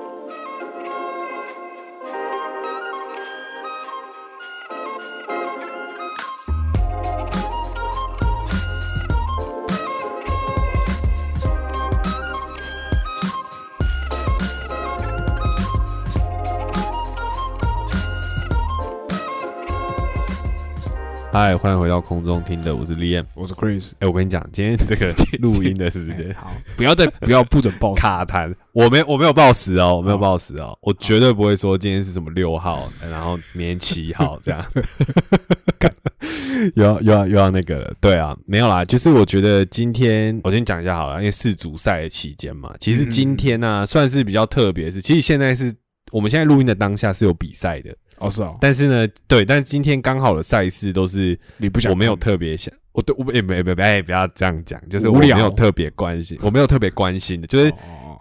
[0.00, 0.77] Música
[21.40, 23.24] 嗨，欢迎回到空中听的，我是 Liam。
[23.34, 28.02] 我是 Chris，哎、我跟你讲，今天这个录音的时间好， 不要再 不要不准报时。
[28.02, 34.66] 卡痰，我没我没有报时哦，我没有报时哦，我绝对不会说今天是什么六号，然后明天七号 这样。
[35.78, 35.88] 干
[36.74, 45.72] 又要又要又要那个了，对啊，没有啦，就是我觉得今天我先讲一下好了，因为世足赛的期间嘛，其实今天呢、算是比较特别是，其实现在是
[46.10, 57.72] 我们现在录音的当下是有比赛的，哦，是哦，但是呢，对，但是今天刚好的赛事都是你不想我没有特别想，我对我没没没哎，不要这样讲，就是我没有特别关心，我没有特别关心的，就是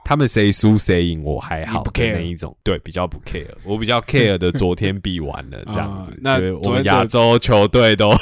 [0.06, 8.14] 他们谁输谁赢我还好不 care 那一种，对，比较不 care，我比较 care 的昨天比完了 这样子啊，那我们亚洲球队都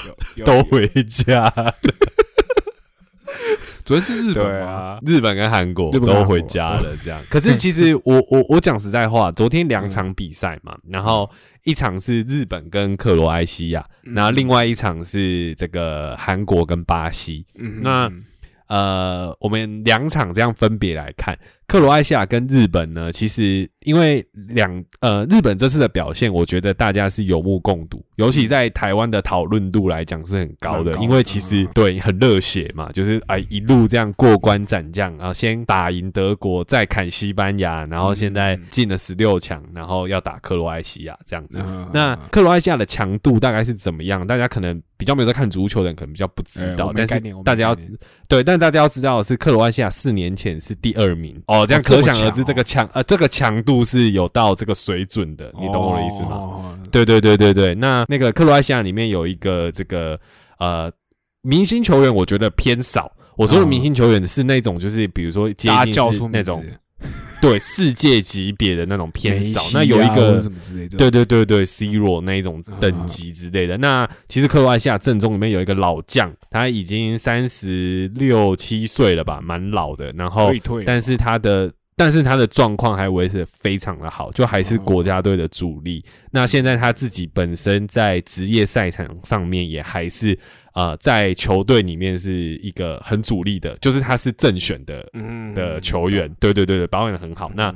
[0.43, 1.75] 都回家了，
[3.85, 7.21] 昨天是日本，啊，日本跟韩国都回家了这样。
[7.29, 11.29] 可是其实我我我讲实在话，昨天两场比赛嘛，然后
[11.63, 17.45] 一场是日本跟克罗埃西亚，然后另外一场是这个韩国跟巴西。
[17.59, 17.79] 嗯。
[17.83, 18.11] 那
[18.67, 41.59] 呃，我们两场这样分别来看，克罗埃西亚跟日本呢，其实因为两呃日本这次的表现，我觉得大家是有目共睹，尤其在台湾的讨论度来讲是很高的，高的因为其实嗯对很热血嘛，就是哎一路这样过关斩将，然后先打赢德国，再砍西班牙，然后现在进了十六强，然后要打克罗埃西亚这样子。
[41.61, 44.25] 嗯那克罗埃西亚的强度大概是怎么样？
[44.25, 46.91] 大家可能比较没有在看足球的人，可能比较不知道。
[46.95, 47.77] 但是大家要
[48.27, 56.77] 对，但大家要知道的是，克罗埃西亚四年前是第二名哦这样可想而知，这个强呃这个强度是有到这个水准的，你懂我的意思吗？
[56.91, 60.19] 对对对对对，那那个克罗埃西亚里面有一个这个
[60.59, 60.91] 呃
[61.41, 63.11] 明星球员，我觉得偏少。
[63.35, 66.63] 我说的嗯明星球员是那种，就是比如说接近是那种
[67.41, 70.41] 对世界级别的那种偏少那有一个
[70.97, 73.77] 对对对对，C 罗那一种等级之类的。
[73.77, 80.11] 那其实克罗埃西亚正中里面有一个老将，他已经三十六七岁了吧，蛮老的。
[80.13, 80.51] 然后
[80.85, 86.03] 但是他的但是他的状况还维持的非常的好，就还是国家队的主力。
[86.31, 90.37] 那现在他自己本身在职业赛场上面也还是
[90.73, 96.29] 呃，在球队里面是一个很主力的，就是他是正选的嗯的球员。
[96.37, 97.49] 对对对对，保养的很好。
[97.55, 97.73] 那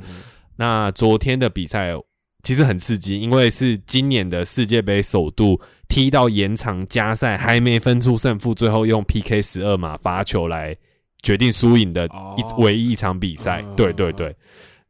[0.56, 1.94] 那昨天的比赛
[2.42, 10.76] 其实很刺激，因为是今年的世界杯首度踢到延长加赛，还没分出胜负，最后用 PK 十二码罚球来
[11.22, 13.62] 决定输赢的一、哦唯一一场比赛。
[13.62, 14.34] 嗯对对对。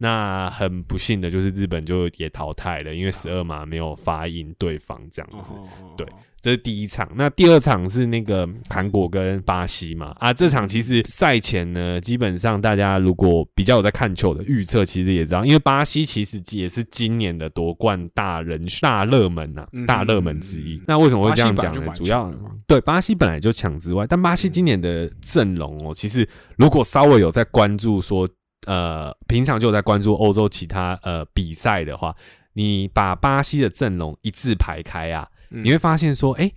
[0.03, 5.53] 那很不幸的就是日本就也淘汰了，因为十二码没有发赢对方这样子。
[5.95, 6.07] 对
[6.41, 10.15] 这是第一场，那第二场是那个韩国跟巴西嘛？
[10.19, 20.81] 啊，这场其实赛前呢，基本上大家如果比较有在看球的预测，其实也知道，因为巴西其实也是今年的夺冠大人大热门呐、嗯大热门之一。
[20.87, 21.93] 那为什么会这样讲呢？
[21.95, 22.33] 主要
[22.67, 26.27] 对巴西本来就强之外，但巴西今年的阵容哦，其实
[26.57, 28.27] 如果稍微有在关注说，
[28.67, 32.15] 呃，平常就有在关注欧洲其他呃比赛的话，
[32.55, 35.29] 你把巴西的阵容一字排开啊。
[35.51, 36.51] 嗯你会发现说，哎、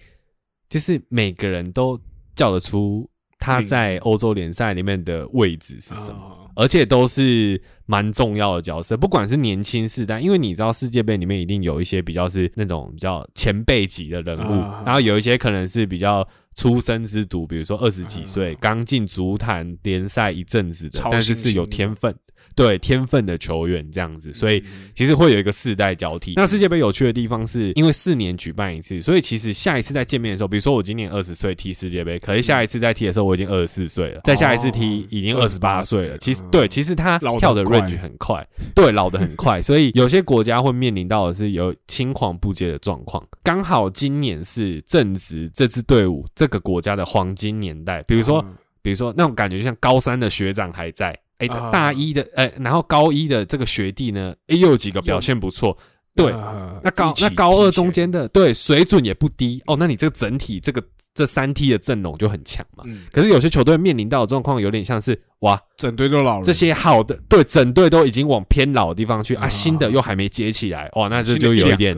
[0.69, 1.99] 就是每个人都
[2.35, 3.09] 叫得出
[3.39, 6.51] 他在欧洲联赛里面的位置是什么，么？
[6.55, 16.27] 而且都是蛮重要的角色，不管是年轻世代，因为你知道世界杯里面一定有一些比较是那种比较前辈级的人物，啊然后有一些可能是比较。
[16.55, 22.15] 出生之犊，比如说二十几岁啊刚进足坛联赛一阵子的，但是是有天分，
[22.55, 26.33] 对天分的球员这样子，所以嗯其实会有一个世代交替。
[26.35, 36.17] 那世界杯有趣的地方是，因为四年举办一次，所以其实下一次再见面的时候，比如说我今年二十岁踢世界杯，可是下一次再踢的时候我已经二十四岁了，再下一次踢已经二十八岁了。
[36.19, 43.25] 其实对，其实他跳的 range 很快，对，老的很快，所以有些国家会面临到的是有青黄不接的状况。
[43.41, 48.55] 刚好今年是正值这支队伍这个国家的黄金年代，比如说嗯。
[48.83, 51.71] 比如说那种感觉，就像高三的学长还在，哎、啊。
[51.71, 55.77] 大一的，哎、然后高一的这个学弟呢，哎、又有几个表现不错，
[56.13, 59.63] 对，呃那高那高二中间的，对，水准也不低。
[59.67, 62.83] 哦，那你这个整体这个这三 T 的阵容就很强嘛。
[62.87, 69.49] 嗯，可是有些球队面临到的状况有点像是，哇，整队都老了，这些好的，对，整队都已经往偏老的地方去啊，啊。
[69.49, 71.95] 新的又还没接起来，哇，那这就有一点。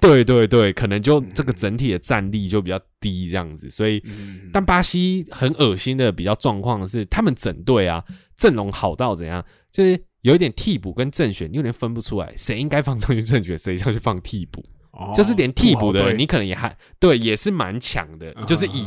[0.00, 8.02] 对对对，可能就嗯这个整体的战力就比较低这样子，所以嗯，但巴西很恶心的比较状况是，他们整队啊
[8.36, 14.64] 阵容好到怎样，就是有一点替补跟正选，你有点分不出来，谁应该放上去正选，谁上去放替补，
[14.96, 18.86] 哦就是连替补的人，你可能也还对，也是蛮强的，就是以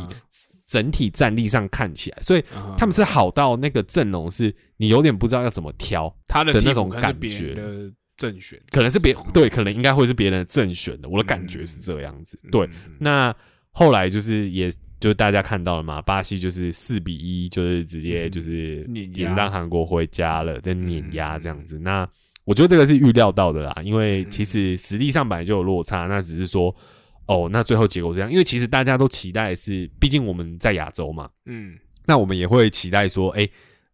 [0.66, 2.44] 整体战力上看起来，所以
[2.76, 7.54] 他们是好到那个阵容是你有点不知道要怎么挑，他的那种感觉。
[7.54, 12.68] 的正选，可能是别嗯对，可能应该会是别人的正选的，我的感觉是这样子，对。
[12.98, 13.34] 那
[13.70, 14.70] 后来就是也
[15.00, 21.40] 就是大家看到了嘛，巴西就是四比一，就是直接就是也是让韩国回家了，在碾压嗯。
[21.40, 21.78] 这样子。
[21.78, 22.06] 那
[22.50, 26.74] 我觉得这个是预料到的啦，因为其实实力上本来就有落差，那只是说
[27.26, 33.48] 哦，那最后结果这样，因为其实大家都期待是，毕竟我们在亚洲嘛，嗯，那我们也会期待说，哎、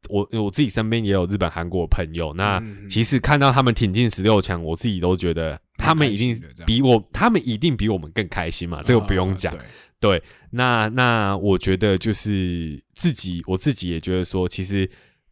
[0.08, 2.58] 我我自己身边也有日本、韩国的朋友，那
[2.88, 9.52] 其实看到他们挺进十六强，我自己都觉得他们一定比我，他们一定比我们更开心嘛，这个不用讲。
[9.52, 9.64] 啊
[9.98, 14.88] 对那那我觉得就是自己，我自己也觉得说，其实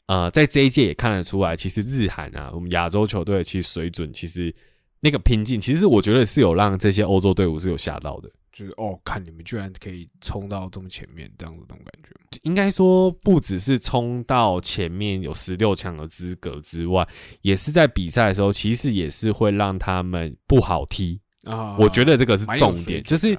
[0.07, 4.55] 呃，在这一届也看得出来，其实日韩啊，我们亚洲球队其实水准，其实
[5.01, 8.31] 那个拼劲，其实我觉得是有让这些欧洲队伍是有吓到的。
[8.53, 17.05] 就是哦，看你们居然可以冲到这么前面，这样子那种感觉吗应该说，不只是冲到前面有十六强的资格之外，
[17.41, 21.21] 也是在比赛的时候，其实也是会让他们不好踢。
[21.45, 23.37] 啊我觉得这个是重点，就是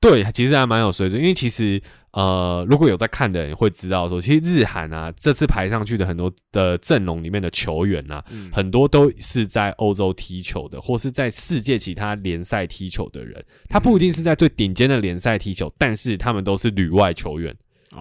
[0.00, 1.80] 对，其实还蛮有水准，因为其实
[2.12, 17.56] 呃，如果有在看的人会知道说，其实日韩啊这次排上去的很多的阵容里面的球员啊，嗯很多都是在欧洲踢球的，或是在世界其他联赛踢球的人，他不一定是在最顶尖的联赛踢球，但是他们都是旅外球员。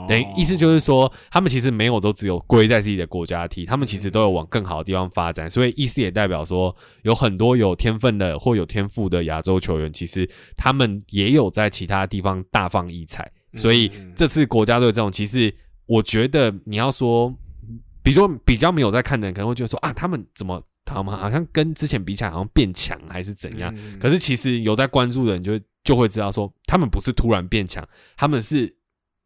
[0.07, 5.49] 等意思就是说，他们其实没有都只有归在自己的国家踢，他们其实都有往更好的地方发展。
[5.49, 6.73] 所以意思也代表说，
[7.03, 13.29] 有很多有天分的或有天赋的亚洲球员，其实他们也有在其他地方大放异彩。
[13.55, 15.53] 所以嗯这次国家队这种，其实
[15.85, 17.33] 我觉得你要说，
[18.03, 23.73] 比如说比较没有在看的人，可能会觉得说啊，他们怎么他们好像跟之前比起来好像变强还是怎样？
[23.75, 28.75] 嗯可是其实有在关注的人就就会知道说，他们不是突然变强，他们是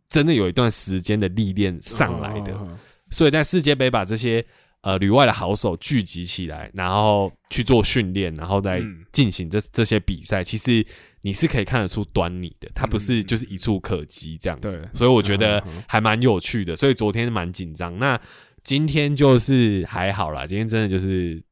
[0.10, 2.54] 真的有一段时间的历练上来的。
[2.56, 2.78] 哦
[3.12, 4.44] 所以在世界杯把这些
[4.81, 10.86] 呃旅外的好手聚集起来，然后去做训练，然后再嗯进行这这些比赛，其实
[11.25, 14.77] 你是可以看得出端倪的，它不是嗯就是一触可及这样子。
[14.77, 16.75] 对所以我觉得还蛮有趣的。
[16.75, 18.19] 所以昨天蛮紧张，那
[18.63, 21.44] 今天就是还好啦，今天真的就是。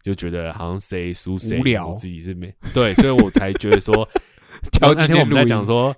[0.00, 4.08] 就觉得好像谁输谁赢，无聊我自己是没对，所以我才觉得说，
[4.72, 5.94] 挑那天我们在讲说，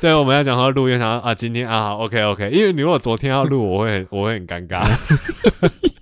[0.00, 4.82] 对，我们要讲说录音，然后啊，今天啊，OK OK，因为你如果昨天要录，我会很我会很尴尬。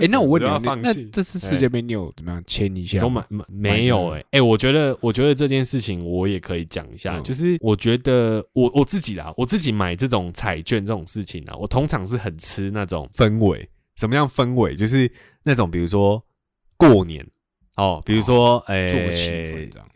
[0.00, 0.46] 哎，那我问你
[0.82, 3.00] 那这次世界杯你有怎么样签一下？
[3.48, 7.22] 没有哎、欸、哎、我觉得我觉得这件事情我也可以讲一下，嗯。
[7.22, 14.74] 就是我觉得我我自己啦，我自己买这种彩券这种事情啊，我通常是很吃那种氛围，什么样氛围？
[14.74, 15.10] 就是
[15.44, 16.22] 那种比如说
[16.76, 17.26] 过年
[17.76, 19.86] 哦，比如说哎、做个气氛这样。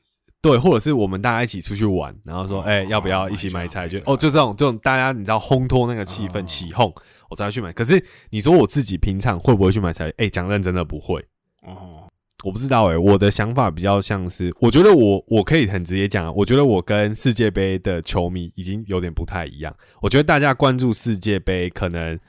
[0.44, 3.98] 对，或者是我们大家一起出去玩，然后说，哦哎、要不要哦一起买一下买彩券？
[4.00, 6.92] 买一下哦，就这种这种，大家你知道烘托那个气氛，哦起哄，
[7.30, 7.72] 我才会去买。
[7.72, 10.14] 可是你说我自己平常会不会去买彩券？
[10.18, 11.18] 哎、讲认真的不会，
[11.62, 12.06] 哦，
[12.44, 19.74] 我不知道哎、我的想法比较像是，我觉得我我可以很直接讲啊，我觉得我跟世界杯的球迷已经有点不太一样。
[20.02, 22.20] 我觉得大家关注世界杯，可能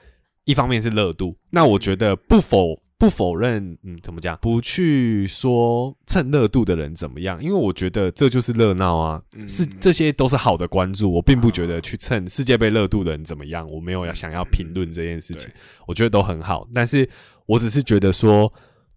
[0.45, 4.37] 一方面是热度，那我觉得不否不否认，嗯，怎么讲？
[4.41, 9.47] 不去说蹭热度的人怎么样，因为我觉得这就是热闹啊，嗯。
[9.49, 15.53] 是这些都是好的关注，我并不觉得去蹭世界杯热度的人怎么样，我没有要想要评论这件事情对，
[15.87, 17.07] 我觉得都很好，但是
[17.45, 18.51] 我只是觉得说，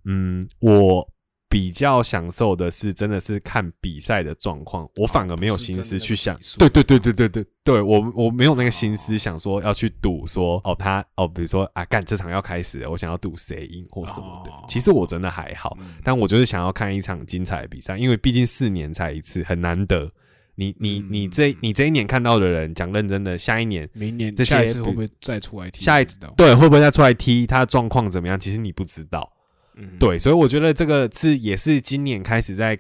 [0.05, 1.09] 嗯，我
[1.49, 20.11] 比较享受的是真的是看比赛的状况，我反而没有心思去想对对对对对对，对我我没有那个心思想说要去赌说哦他哦，比如说啊干这场要开始了，我想要赌谁赢或什么的哦，其实我真的还好，嗯但我就是想要看一场精彩的比赛，因为毕竟四年才一次，很难得。
[20.55, 25.85] 你你嗯你这你这一年看到的人，讲认真的，下一年明年这些下一次会不会再出来踢？
[25.85, 28.39] 下一不知道，对会不会再出来踢，他的状况怎么样？
[28.39, 29.33] 其实你不知道。
[29.79, 32.79] 嗯，对，所以我觉得这个是也是今年开始在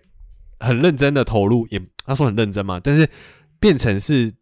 [0.58, 3.08] 很认真的投入，也他说很认真嘛，但是
[3.60, 4.34] 变成是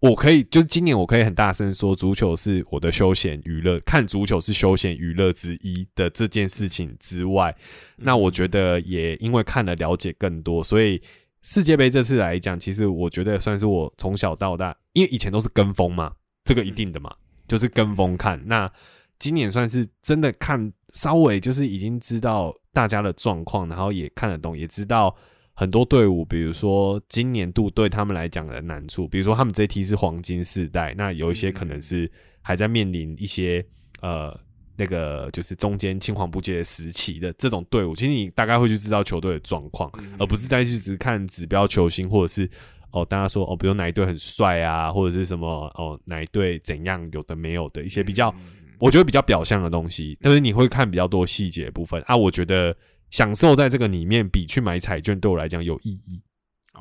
[0.00, 7.56] 我可以，就是今年我可以很大声说，足球是我的休闲娱乐，看足球是休闲娱乐之一的这件事情之外，
[7.96, 11.02] 那我觉得也因为看了了解更多，所以
[11.42, 16.12] 世界杯这次来讲，其实我觉得算是我从小到大，因为以前都是跟风嘛，
[16.44, 17.14] 这个一定的嘛，
[17.48, 18.40] 就是跟风看。
[18.46, 18.70] 那
[19.18, 25.14] 今年算是真的看，稍微就是已经知道大家的状况，然后也看得懂，也知道
[25.54, 32.10] 很多队伍，比如说今年度对他们来讲的难处，比如说他们这一批是黄金世代，那有一些可能是
[32.42, 33.64] 还在面临一些
[34.00, 34.36] 呃
[34.76, 39.88] 那个就是中间青黄不接的时期的这种队伍，其实你大概会去知道球队的状况，
[40.18, 42.50] 而不是再去只看指标球星，或者是
[42.90, 48.34] 哦大家说哦，比如哪一队很帅啊，或者是什么哦哪一队怎样有的没有的一些比较，
[48.78, 52.16] 我觉得比较表象的东西，但是你会看比较多细节部分啊。
[52.16, 52.76] 我觉得
[53.10, 56.22] 享受在这个里面比去买彩券对我来讲有意义，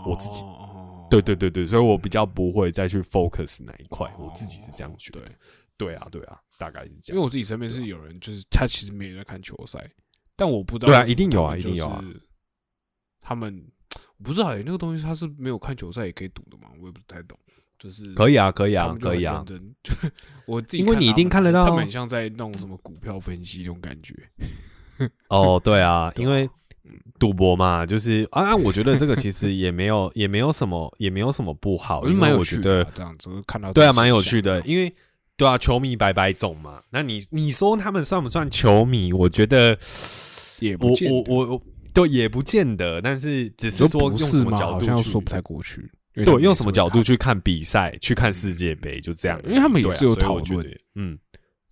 [0.06, 0.44] 我自己，
[1.10, 5.22] 对对对对，所以我比较不会再去 focus 哪一块，我自己是这样觉得。
[5.78, 7.16] 对啊，对啊，大概是这样。
[7.16, 9.80] 因为我自己身边是有人，就是他其实没有在看球赛，
[10.36, 10.92] 但我不知道。
[10.92, 12.04] 对啊，一定有啊，一定有啊。
[13.22, 13.64] 他们
[14.24, 16.70] 不是好像，那个东西他是没有看球赛也可以赌的嘛？
[16.82, 17.38] 我也不太懂。
[17.80, 19.44] 就是可以啊，可以啊，可以啊。
[20.46, 24.14] 我自己因为你一定看得到，他们很像在弄什么股票分析这种感觉。
[25.30, 26.50] 哦，对啊，因为
[27.20, 34.94] 赌博嘛，就是啊，我觉得这个其实也没有， 也没有什么，也没有什么不好，因为我觉得这样子看到对啊，蛮有趣的，因为。
[35.40, 36.82] 对啊，球迷百百种嘛。
[36.90, 39.14] 那你你说他们算不算球迷？
[39.14, 39.78] 我觉得
[40.58, 41.62] 也不我我我
[41.94, 43.00] 都也不见得。
[43.00, 45.92] 但是只是说用什么角度去说不太过去。
[46.26, 49.40] 对，用什么角度去看比赛，去看世界杯，就这样。
[49.46, 51.18] 因为他们也是有讨论，嗯，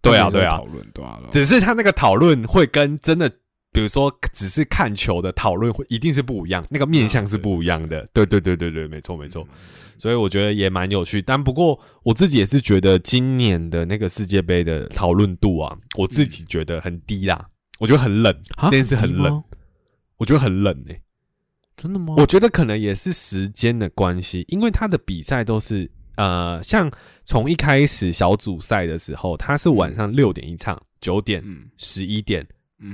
[0.02, 1.20] 对啊，对啊，讨论对啊。
[1.32, 3.30] 只是他那个讨论会跟真的，
[3.72, 8.08] 比如说只是看球的讨论会一定是不一样，那个面向是不一样的。
[8.14, 9.48] 对对对对对，没错没错。
[9.98, 17.48] 所以我觉得也蛮有趣，但不过我自己也是觉得今年的那个世界杯的讨论度啊，我自己觉得很低啦。
[17.80, 18.34] 我觉得很冷，
[18.64, 19.44] 这件事很冷，
[20.18, 21.02] 我觉得很冷诶。
[21.76, 22.14] 真的吗？
[22.18, 26.92] 我觉得可能也是时间的关系，因为他的比赛都是呃，像
[27.24, 31.44] 从一开始小组赛的时候，他是晚上六点一场，九点、
[31.78, 32.48] 十一点、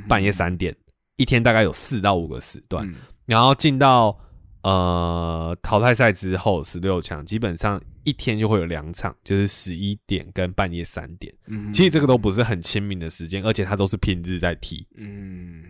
[0.08, 0.76] 半夜三点，
[1.18, 2.94] 一天大概有四到五个时段，
[3.26, 4.18] 然后进到。
[4.64, 11.34] 呃，淘汰赛之后十六强基本上一天就会有两场，就是十一点跟半夜三点。
[11.48, 14.86] 嗯，其实这个都不是很亲民的时间，而且他都是平日在踢。
[14.98, 15.64] 嗯，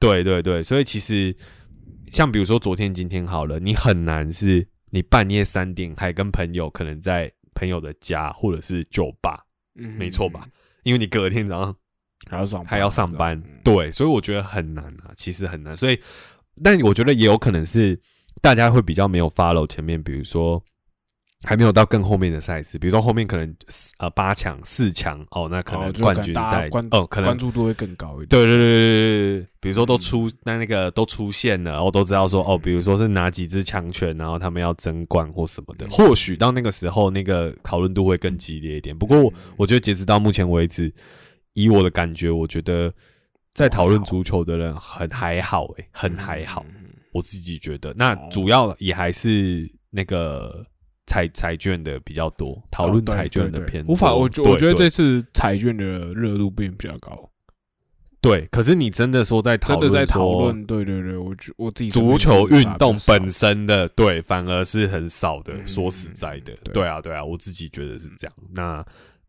[0.00, 1.32] 对对对，所以其实
[2.14, 9.44] 像比如说昨天、今天好了，你很难是你半夜三点还跟朋友可能在朋友的家或者是酒吧，
[9.74, 10.46] 嗯，没错吧？
[10.84, 11.76] 因为你隔天早上
[12.30, 15.76] 还要上还要上班，对，所以我觉得很难啊，其实很难。
[15.76, 15.98] 所以，
[16.62, 18.00] 但我觉得也有可能是。
[18.42, 20.62] 大家会比较没有 follow 前面，比如说
[21.44, 23.54] 还没有到更后面的赛事，比如说后面可能
[23.98, 28.28] 呃八强、四强哦，那可能冠军赛哦，可能关注度会更高一点。
[28.28, 38.96] 对对对对对比如说都出那那个都出现了，然后都知道说哦，比如说是哪几支强权，然后他们要争冠或什么的，或许到那个时候那个讨论度会更激烈一点。
[38.96, 40.92] 不过我觉得截止到目前为止，
[41.52, 42.92] 以我的感觉，我觉得
[43.52, 46.64] 在讨论足球的人很还好诶，很还好。
[47.12, 50.66] 我自己觉得，那主要也还是那个
[51.06, 53.84] 彩彩券的比较多，讨论彩券的偏。
[53.86, 57.30] 无法，我我觉得这次彩券的热度变比较高。
[58.20, 65.54] 对，可是你真的说在真的在讨论，对对对，我我自己足球运动本身的对，反而是很少的。
[65.66, 68.34] 说实在的，对啊对啊，我自己觉得是这样。
[68.54, 68.84] 那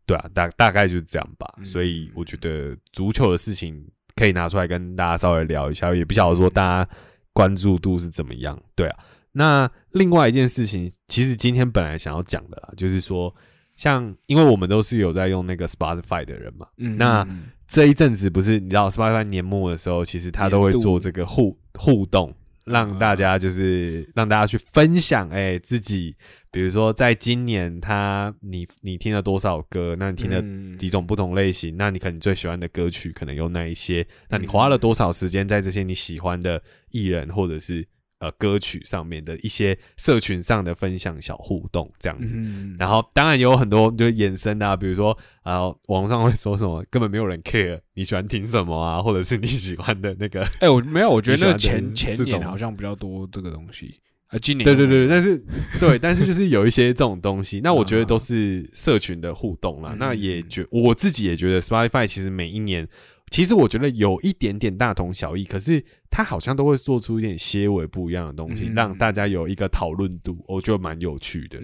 [0.06, 1.46] 对啊，大大概就是这样吧。
[1.62, 6.90] 所以我觉得足球的事情可以拿出来跟大家稍微聊一下，也不晓得说大家。
[7.36, 8.58] 关注度是怎么样？
[8.74, 8.96] 对啊，
[9.36, 13.34] 那另外一件事情，其实今天本来想要讲的啦，就是说，
[13.76, 17.26] 像因为我们都是有在用那个 Spotify 的人嘛，嗯，那
[17.68, 22.34] 这一阵子不是你知道 Spotify 年末的时候，其实他都会做这个互互动。
[22.64, 26.16] 让大家就是让大家去分享，哎，自己
[26.50, 30.42] 比如说在今年他你你听了多少歌，那你听了
[30.76, 34.04] 几种不同类型，那你可能最喜欢的歌曲可能有哪一些？
[34.30, 37.86] 那你花了多少时间在这些你喜欢的艺人或者是？
[38.18, 42.34] 呃，歌曲上面的一些社群上的分享小互动这样子，
[42.78, 55.36] 然后当然也有很多就衍生的，比如说啊，网上会说什么根本没有人 care 你喜欢听什么啊，或者是你喜欢的那个，哎，我没有，我觉得那前前年好像比较多这个东西啊，今年对对对，但是
[55.78, 62.88] 对，但是就是有一些这种东西，那我觉得都是社群的互动啦，那也觉我自己也觉得 Spotify 其实每一年。
[63.30, 71.60] 其实我觉得有一点点大同小异，可是他好像都会做出一点些微不一样的东西，让大家有一个讨论度，我觉得蛮有趣的。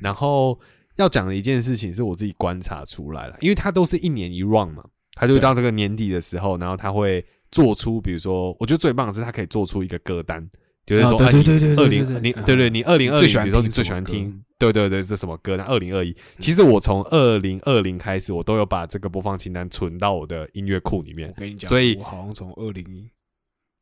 [0.00, 0.58] 然后
[0.96, 4.84] 要讲的一件事情是我自己观察出来了，因为他都是一年一 run 嘛，
[5.14, 10.48] 他就到这个年底的时候，然后他会做出，比如说，我觉得最棒的是他可以做出一个歌单。
[10.86, 15.56] 就是说，对对对二零你对对，你二零二零，比如说你最喜欢听，对对对，是什么歌？
[15.56, 21.28] 那二零二一，其实我从二零二零开始，我都有把这个播放清单存到我的音乐库里面。
[21.28, 23.08] 我跟你讲，所以我好像从二零，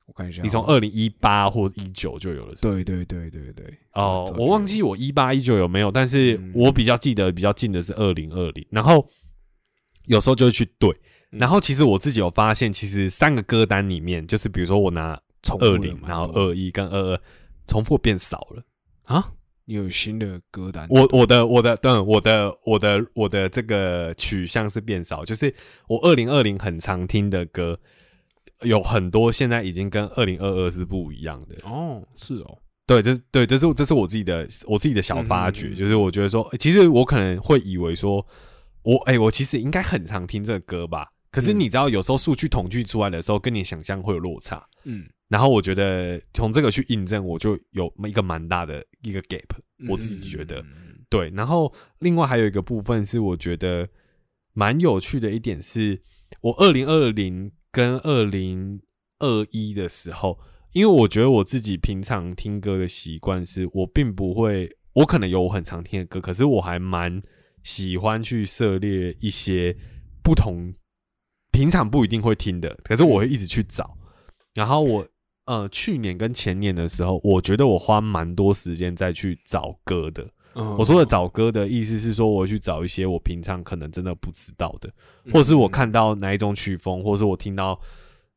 [0.07, 3.79] 我看一下，你从二零一八或一九就有了，是对对对对对。
[3.95, 9.07] 哦，我忘记我一八一九有没有，但是我比较记得比较近的是二零二零，然后
[10.07, 10.95] 有时候就会去对。
[11.31, 15.19] 然后其实我自己有发现，其实三个歌单里面，就是比如说我拿
[15.61, 17.21] 二零，然后二一跟二二，
[17.67, 18.62] 重复变少了
[19.05, 19.33] 啊。
[19.73, 20.87] 你有新的歌单？
[20.91, 25.52] 我我的我的对，我的我的我的这个取向是变少，就是
[25.88, 27.81] 我二零二零很常听的歌，
[28.61, 32.02] 有很多现在已经跟二零二二是不一样的哦。
[32.17, 38.26] 是哦，对，这对这是这是我自己的我自己的小发掘，就是我觉得说，其实我可能会以为说，
[38.83, 41.09] 我哎，我其实应该很常听这个歌吧。
[41.31, 44.62] 可是你知道，有时候数据统计出来的时候，跟你想象会有落差。
[44.85, 45.09] 嗯。
[45.33, 49.49] 然后我觉得从这个去印证，我就有一个蛮大的一个 gap，
[49.89, 50.62] 我自己觉得
[51.09, 51.31] 对。
[51.35, 53.89] 然后另外还有一个部分是，我觉得
[54.53, 56.03] 蛮有趣的一点是，
[56.43, 58.83] 我二零二零跟二零
[59.21, 60.39] 二一的时候，
[60.73, 67.23] 因为我觉得我自己平常听歌的习惯是，我并不会，我可能有我很常听的歌，可是我还蛮
[67.62, 69.75] 喜欢去涉猎一些
[70.23, 70.75] 不同
[71.51, 73.97] 平常不一定会听的，可是我会一直去找，
[74.53, 75.09] 然后我。
[75.46, 80.26] 呃，去年跟前年的时候，我觉得我花蛮多时间再去找歌的。
[80.78, 84.92] 我说的找歌的意思是说，我去找一些我平常可能真的不知道的，
[85.32, 87.80] 或是我看到哪一种曲风，或是我听到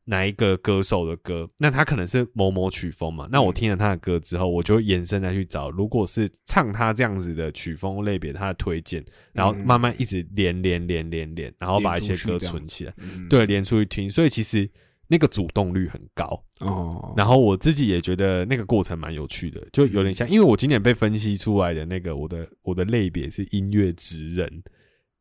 [0.05, 3.27] 哪一个歌手的歌，那他可能是某某曲风嘛。
[3.29, 12.93] 那我听了他的歌之后，我就延伸再去找，如果是唱他这样子的曲风类别，他的推荐，然后慢慢一直连连连连连，然后把一些歌存起来，
[13.29, 14.09] 对，连出去听。
[14.09, 14.67] 所以其实。
[15.07, 24.63] 那个主动率很高哦，然后我自己也觉得那个过程蛮有趣的，就有点像，因为我今年被分析出来的那个我的我的类别是音乐职人，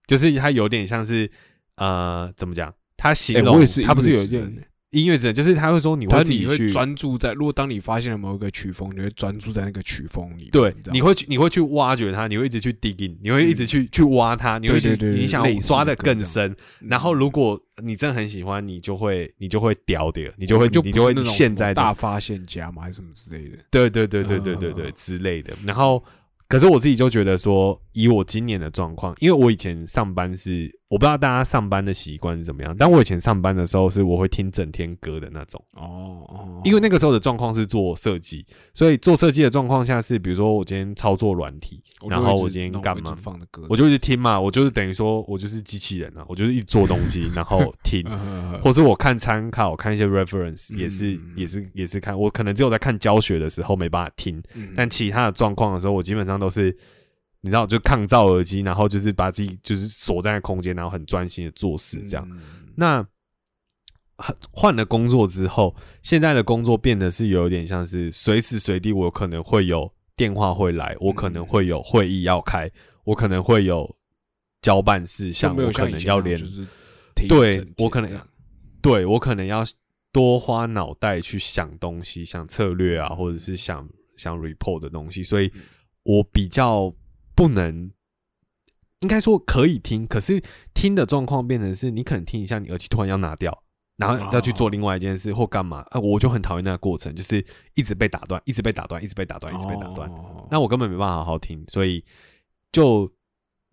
[0.06, 1.30] 就是他有点像是
[1.76, 2.72] 呃，怎么讲？
[2.96, 4.64] 他形容他不是有一点。
[4.94, 10.48] 音乐者就是他会说你会自己去专注在，如果当你发现了某一个曲风，你会专注在那个曲风里。
[10.52, 16.54] 对，你会去你会去挖掘它，你会一直去 digging，你会一直去去挖它，你会去你想抓的更深。
[16.80, 23.58] 然后如果你真的很喜欢，你就会你就会屌的，你就会你就会现在大发现家嘛，还是什么之类的。
[23.71, 25.52] 对对对对对对对之类的。
[25.66, 26.02] 然后。
[26.47, 32.73] 可是我自己就觉得说，以我今年的状况，因为我以前上班是，我不知道大家上班的习惯是怎么样。
[32.78, 35.61] 但我以前上班的时候，是我会听整天歌的那种。
[35.75, 48.04] 哦，因为那个时候的状况是做设计，所以做设计的状况下是，比如说我今天操作软体，然后我今天干嘛，放的歌，我就一直听嘛，我就是等于说我就是机器人啊，我就是一做东西， 然后听，
[48.63, 54.41] 或是我看参考，看一些 reference，也是也是也是看，我可能只有在看教学的时候没办法听，
[54.76, 56.35] 但其他的状况的时候，我基本上。
[56.45, 56.76] 都是
[57.45, 62.26] 你知道，就抗噪耳机，然后就是把自己就是锁在空间，然后很专心的做事，这样。
[62.75, 63.07] 那
[64.50, 72.71] 换了工作之后，现在的工作变得是有点像是随时随地我可能会有电话会来，我可能会有会议要开，
[73.04, 73.95] 我可能会有
[74.63, 76.41] 交办事项，我可能要连，
[77.28, 78.21] 对我可能
[78.80, 79.63] 对我可能要
[80.11, 85.52] 多花脑袋去想东西，想策略啊，或者是想想 report 的东西，所以。
[86.07, 86.95] 我比较
[87.34, 87.90] 不能，
[89.00, 90.42] 应该说可以听，可是
[90.73, 93.62] 听的状况变成是你可能听一下，你耳机突然要拿掉，
[93.97, 97.44] 然后要去做另外一件事或干嘛，啊，我就很讨厌那个过程，就是
[97.75, 100.10] 一直被打断，一直被打断，一直被打断，一直被打断，
[100.50, 102.04] 那我根本没办法好好听，所以
[102.73, 103.12] 就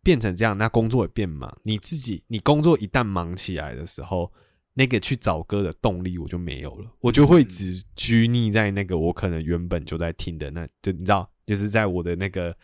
[0.04, 0.58] 变成这样。
[0.58, 4.32] 那工作也变忙，你自己你工作一旦忙起来的时候，
[4.74, 11.31] 那个去找歌的动力我就没有了，我就会只拘泥在那个我可能原本就在听的，那就你知道。
[11.45, 12.56] 就是在我的那个，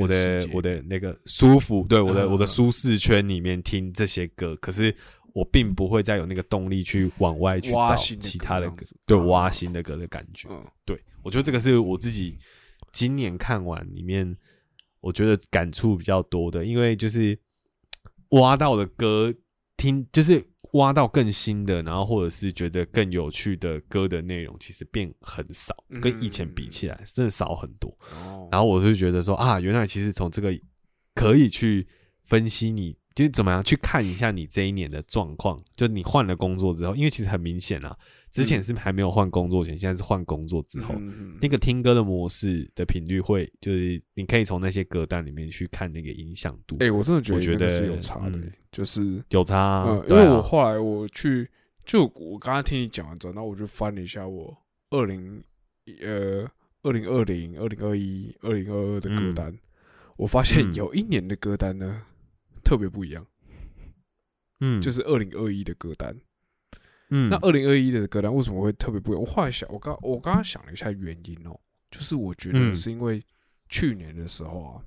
[0.00, 4.94] 我的我的那个舒服，对我的我的舒适圈里面听这些歌，可是
[5.32, 10.48] 我并不会再有那个动力去往外去找其他的歌，对挖新的歌的感觉。
[10.84, 12.38] 对我觉得这个是我自己
[12.92, 14.36] 今年看完里面，
[15.00, 17.38] 我觉得感触比较多的，因为就是
[18.30, 19.34] 挖到的歌
[19.76, 20.47] 听就是。
[20.72, 27.96] 挖到更新的，然后或者是觉得更有趣的歌的内容，其实变很少，跟以前比起来，真的少很多。
[28.50, 30.52] 然后我是觉得说啊，原来其实从这个
[31.14, 31.86] 可以去
[32.22, 32.96] 分析你。
[33.14, 35.58] 就是怎么样去看一下你这一年的状况？
[35.74, 37.98] 就你换了工作之后，因为其实很明显啊，
[38.30, 40.94] 之前是还没有换工作前，现在是换工作之后，
[41.40, 46.76] 那个听歌的模式的频率会，就是你可以从那些歌单里面去看那个影响度。
[46.80, 49.86] 哎，我真的觉得是有差的，就是有差。
[50.08, 51.48] 因为我后来我去，
[51.84, 54.56] 就我刚刚听你讲完之后，那我就翻了一下我
[54.90, 55.42] 二零
[56.02, 56.48] 呃
[56.82, 59.58] 二零二零、二零二一、二零二二的歌单，
[60.16, 62.02] 我发现有一年的歌单呢。
[62.64, 63.26] 特别不一样，
[64.60, 66.14] 嗯，就是二零二一的歌单，
[67.10, 69.20] 嗯，那二零二一的歌单为什么会特别不一样？
[69.22, 71.58] 我后来想，我刚我刚刚想了一下原因哦，
[71.90, 73.22] 就是我觉得是因为
[73.68, 74.82] 去年的时候啊，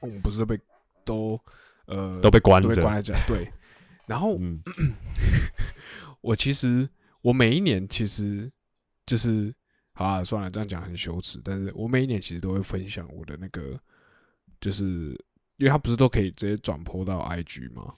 [0.00, 0.58] 我们不是被
[1.04, 1.38] 都
[1.86, 3.50] 呃都被关着，关在家，对，
[4.06, 4.62] 然后嗯。
[6.22, 6.88] 我其实
[7.20, 8.50] 我每一年其实
[9.04, 9.54] 就是
[9.92, 13.78] 好啊，算了，这样讲很羞耻，但是我每一年其实都会分享我的那个，
[14.60, 14.84] 就是
[15.58, 17.94] 因为他不是都可以直接转播到 IG 吗？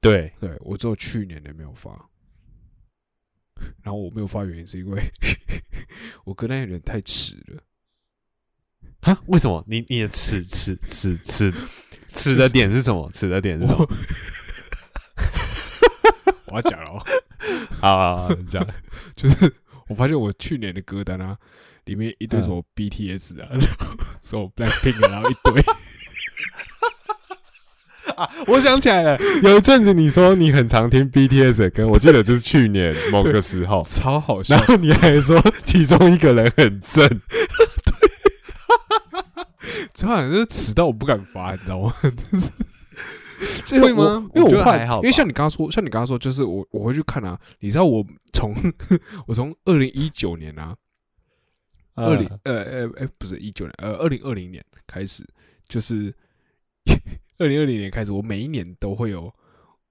[0.00, 2.08] 对，对我只有去年的没有发，
[3.82, 5.02] 然后我没有发原因是因为
[6.24, 7.62] 我跟那些人太迟了。
[9.00, 9.18] 啊？
[9.26, 9.64] 为什么？
[9.66, 11.52] 你你的迟迟迟迟
[12.08, 13.10] 迟的点是什么？
[13.12, 13.88] 迟的点是什么？
[16.46, 17.06] 我要讲了哦，
[17.80, 18.66] 好好好，你讲。
[19.16, 19.54] 就是
[19.88, 21.38] 我发现我去年的歌单啊，
[21.84, 25.62] 里面一堆什么 BTS 啊，然后什么 Blackpink，然后一堆。
[28.46, 34.64] 我想起来了，有一阵子你说你很常听 BTS 的歌，我记得就是去年某个时候， 超好笑然。
[34.66, 38.10] 后你还说其中一个人很正， 对
[39.94, 41.94] 这好像是迟到，我不敢发，你知道吗？
[42.02, 42.50] 就是。
[43.64, 47.40] 就是会吗因为我觉得我后来还好因为像你刚刚说，像你刚刚说，就是我我会去看啊。
[47.60, 48.04] 你知道我
[48.34, 48.54] 从
[49.26, 50.76] 我从二零一九年啊，
[51.94, 55.26] 二零呃呃呃不是一九年呃二零二零年开始，
[55.66, 56.14] 就是
[57.40, 59.32] 二零二零年开始，我每一年都会有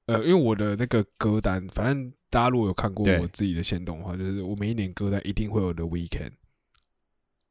[0.06, 6.32] 呃，因为我的那个歌单，反正大家如果有看过我自己的线动的话，就是我每一年歌单一定会有的 Weekend，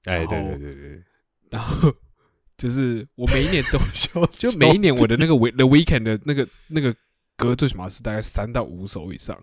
[0.05, 1.03] 哎，对对对对，
[1.51, 1.93] 然后
[2.57, 3.79] 就是我每一年都
[4.31, 6.95] 就每一年我的那个 We The Weekend 的那个那个
[7.37, 9.37] 歌最起码是大概三到五首以上，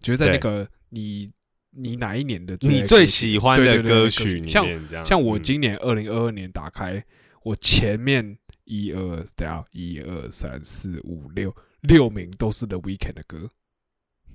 [0.00, 1.30] 就是在那个你
[1.70, 4.66] 你哪一年的你最喜欢的歌歌曲像
[5.04, 5.42] 像我嗯。
[5.42, 7.02] 今年二零二二年打开，
[7.42, 13.50] 我前面一二等下一二三四五六六名都是 The Weeknd 的歌。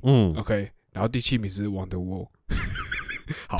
[0.03, 2.29] 嗯，OK，然后第七名是 Wonderwall，
[3.49, 3.57] 好，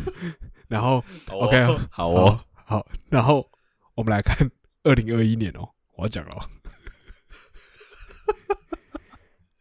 [0.68, 2.10] 然后 OK 好。
[2.10, 3.50] 哦，好，然后
[3.94, 4.50] 我们来看
[4.84, 6.40] 二零二一年哦，我要讲了哦。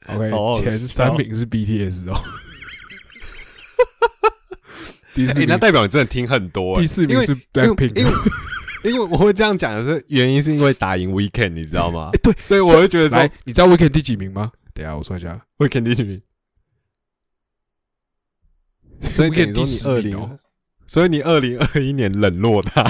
[0.15, 2.21] OK，前好好笑三名是 BTS 哦，
[5.15, 8.11] 第四名，那代表你真的听很多，第四名是 Blackpink，因为
[8.83, 12.09] 因为我会这样讲的是原因是因为打赢 Weekend，你知道吗？
[12.13, 14.51] 哎对，所以我会觉得说，你知道 Weekend 第几名吗？
[14.73, 16.21] 等一下我说一下 Weekend 第几名？
[19.01, 20.39] 所以等于，Weekend 说你二零名哦，，
[20.87, 22.83] 所以你二零二一年冷落他，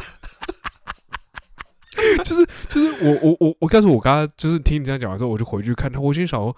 [2.24, 6.56] 就是就是我我我我告诉我刚刚就是听你这样讲完之后，我就回去看他，我心想说，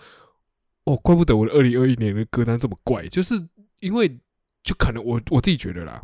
[0.85, 3.35] 哦，怪不得我的二零二一年的歌单这么怪，就是
[3.79, 4.19] 因为
[4.63, 6.03] 就可能我我自己觉得啦，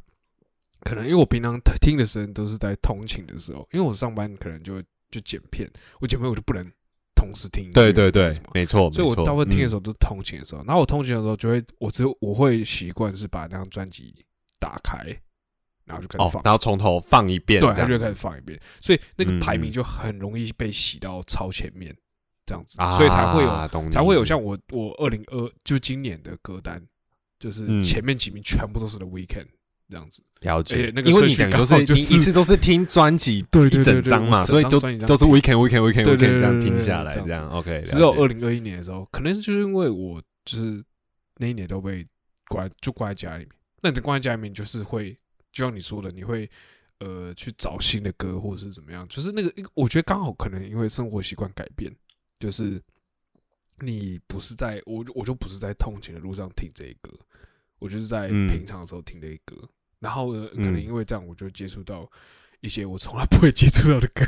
[0.82, 6.66] 可能因为我平常听的时间都是在通勤的时候，因为我上班可能就就剪片，我剪片我就不能
[7.16, 14.14] 同时听，对对对，没错，所以我大部分听的时候，都是通勤的时候，然后我通勤的时候就会，我只有我会习惯是把那张专辑
[14.60, 14.98] 打开，
[15.86, 19.74] 然后就开始放，，哦然后从头放一遍，对，这样他就开始放一遍，所以那个嗯排名嗯。
[19.74, 21.96] 就很容易被洗到超前面，
[22.46, 26.82] 这样子，啊，所以才会有才会有像我我二零二就今年的歌单，
[27.40, 27.84] 就是嗯。
[27.84, 29.48] 前面几名全部都是 The Weekend
[29.92, 33.40] 这样子，了解，因为那个因为你等于都是就是你一次都是听专辑
[33.72, 40.84] 一整张嘛，所以就整张专辑这样都是 weekend weekend weekend weekend 这样听下来，这样 OK，只有二零二一年的时候，可能就是因为我就是
[41.36, 42.08] 那一年都被
[42.48, 43.52] 关就关在家里面，
[43.82, 45.12] 那你关在家里面就是会，
[45.52, 46.50] 就像你说的，你会
[47.00, 51.94] 呃去找新的歌或者是怎么样，就是那个我觉得刚好可能因为生活习惯改变，
[52.40, 52.82] 就是
[53.80, 57.12] 你不是在我就我就不是在通勤的路上听这一歌，
[57.80, 58.48] 我就是在嗯。
[58.48, 59.56] 平常的时候听这一歌，
[60.02, 62.06] 然后呢，可能嗯因为这样，我就接触到
[62.60, 64.26] 一些我从来不会接触到的歌，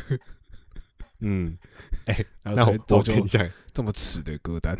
[1.20, 1.58] 嗯，
[2.06, 4.78] 哎，然那我跟你讲， 这么迟的歌单。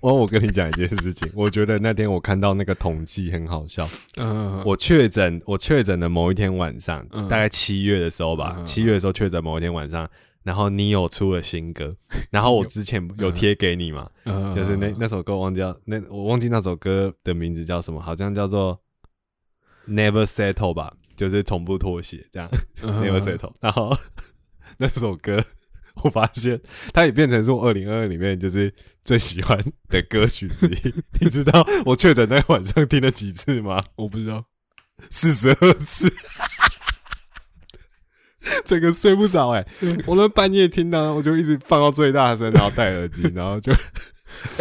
[0.00, 3.86] 我我跟你讲一件事情，我觉得那天我看到那个统计很好笑。
[4.16, 10.08] 嗯，我确诊，我确诊的某一天晚上，嗯大概七月的时候吧，嗯七月的时候确诊某一天晚上，
[10.42, 11.94] 然后你有出了新歌，
[12.30, 18.80] 然后我之前有贴给你嘛，嗯就是那那首歌忘记叫那我忘记那首歌的名字叫什么，好像叫做
[19.88, 22.48] Never Settle 吧，就是从不妥协这样。
[22.82, 23.52] 嗯 Never Settle。
[23.60, 23.96] 然后
[24.78, 25.44] 那首歌，
[26.02, 26.60] 我发现
[26.92, 28.72] 它也变成是我二零二二里面就是
[29.04, 30.94] 最喜欢的歌曲之一。
[31.20, 33.82] 你知道我确诊那个晚上听了几次吗？
[33.96, 34.44] 我不知道，
[35.10, 36.12] 四十二次。
[38.64, 39.66] 整个睡不着哎、
[40.06, 43.70] 我那半夜听到，我就一直放到最大声，然后戴耳机，然后就，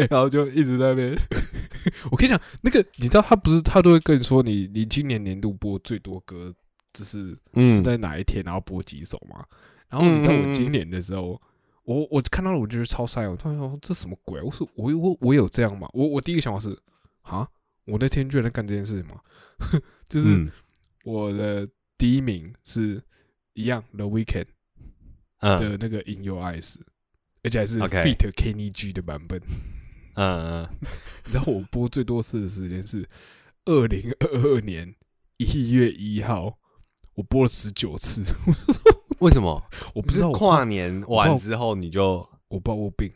[0.09, 1.17] 然后就一直在那边。
[2.11, 6.53] 我跟你讲，那个你知道他不是他都会跟你说你你今年年度播最多歌，
[6.93, 9.45] 只是嗯是在哪一天，然后播几首嘛。
[9.89, 11.41] 然后你知道我今年的时候，
[11.83, 14.43] 我我看到了，我觉得超晒，我突然说这什么鬼啊？
[14.43, 15.89] 我说我我我有这样吗？
[15.93, 16.77] 我我第一个想法是
[17.21, 17.47] 啊，
[17.85, 19.19] 我那天居然在干这件事情吗？
[20.07, 20.51] 就是嗯
[21.05, 23.01] 我的第一名是
[23.53, 24.45] 一样 The Weeknd
[25.39, 26.75] 嗯的那个 In Your Eyes，
[27.43, 29.39] 而且还是 Fit Kenny G 的版本。
[30.15, 30.69] 嗯嗯，
[31.25, 33.07] 你知道我播最多次的时间是
[33.65, 34.95] 二零二二年
[35.37, 36.57] 一月一号，
[37.13, 38.23] 我播了十九次。
[39.19, 39.63] 为什么？
[39.95, 43.13] 我不知道跨年完之后你就我不知道我病，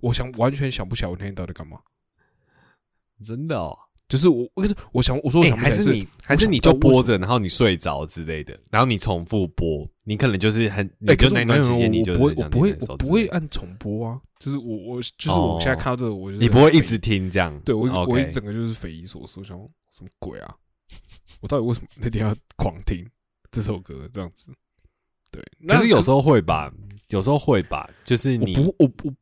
[0.00, 1.80] 我想完全想不起来我那天到底干嘛。
[3.24, 3.76] 真的哦？
[4.08, 14.20] 就是我，我我想我说还是你还是你就播着，然后你睡着之类的，然后你重复播，你可能就是很，你哎，可就是那段我没有期间你就我不会，我不会，按重播啊。
[14.38, 20.54] 就是我，我就是我现在哦看到这个，我就你不会一直听这样，对我，我一整个就是匪夷所思，我想说什么鬼啊？
[21.42, 23.06] 我到底为什么那天要狂听
[23.50, 24.50] 这首歌这样子？
[25.30, 26.72] 对，可是有时候候会吧，
[27.08, 29.14] 有时候会吧，就是你我不，我不，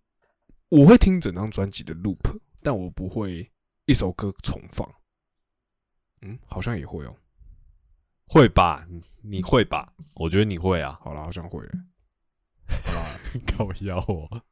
[0.68, 2.18] 我会听整张专辑的 loop，
[2.62, 3.50] 但我不会
[3.86, 4.88] 一首歌重放。
[6.22, 7.14] 嗯，好像也会哦。
[8.28, 9.92] 会吧，你你会吧？
[10.16, 11.70] 我觉得你会啊，好了，好像会了。
[12.68, 13.06] 好啦，
[13.46, 14.42] 靠腰哦。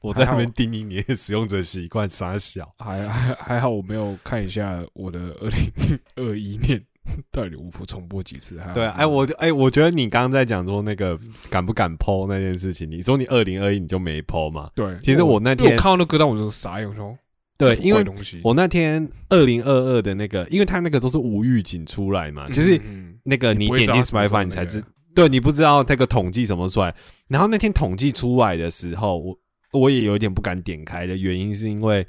[0.00, 6.84] 我在那边叮咛你的使用者习惯傻小，还还还好，我没有看一下我的二零二一年
[7.32, 8.60] 到底我重播几次。
[8.60, 11.18] 还对啊，哎，我就哎，我觉得你刚刚在讲说那个
[11.50, 14.70] 敢不敢剖那件事情，你说你二零二一你就没剖嘛？
[14.76, 17.18] 对，其实我那天我看到那歌单，我就傻眼，我说
[17.56, 18.04] 对，因为
[18.42, 26.94] 我那天二零二二的那个，因为他那个都是无预警出来嘛，就是嗯那个你点进它什么时候 Spotify 你才那个知，对你不知道那个统计怎么出来。
[27.28, 29.38] 然后那天统计出来的时候，我
[29.72, 32.04] 我也有点不敢点开的原因是因为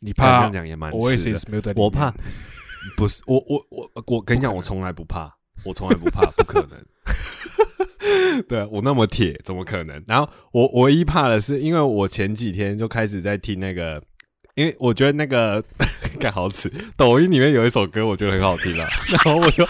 [0.00, 1.36] 你怕怕这样讲也蛮我也是
[1.76, 2.10] 我怕
[2.96, 5.30] 不是我我我我跟你讲，我从来不怕，
[5.64, 6.82] 我从来不怕， 不可能。
[8.48, 10.02] 对我那么铁，怎么可能？
[10.06, 14.02] 然后我我唯一怕的是，因为我前几天就开始在听那个，
[14.54, 15.62] 因为我觉得那个
[16.20, 19.66] 该好吃，抖音里面有一首歌，我觉得很好听啊， 然后我就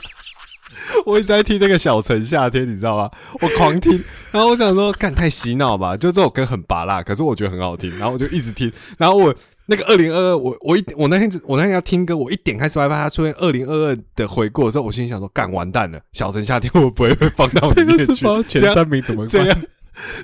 [1.07, 3.11] 我一直在听那个小城夏天，你知道吗？
[3.40, 3.92] 我狂听，
[4.31, 9.35] 然后我想说，干太洗脑吧，就这首歌很拔辣，可是我觉得很好听，然后我就一直听，然后我。
[9.66, 18.27] 那个二零二二，我我一我那天我那天要听歌，我一点开 Spotify，它出现二零二二的回顾的时候，我心里想说，干完蛋了，小城夏天我不会被放到里面去？
[18.49, 19.62] 前三名怎么这样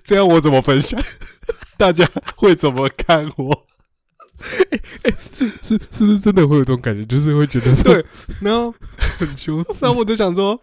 [0.03, 1.01] 这样我怎么分享？
[1.79, 3.66] 大家会怎么看我？
[5.33, 7.05] 是是是不是真的会有这种感觉？
[7.07, 8.05] 就是会觉得说对，
[8.40, 8.72] 然后
[9.18, 10.61] 很羞耻然后我就想说，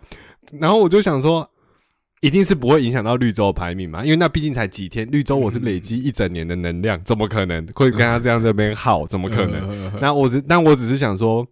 [0.59, 1.49] 然后我就想说，
[2.21, 9.05] 一定是不会影响到绿洲的排名嘛，因为那毕竟才几天，绿洲我是累积一整年的能量，怎么可能会跟他这样这边耗？
[9.05, 9.91] 怎么可能？
[9.99, 11.45] 那我只，但我只是想说，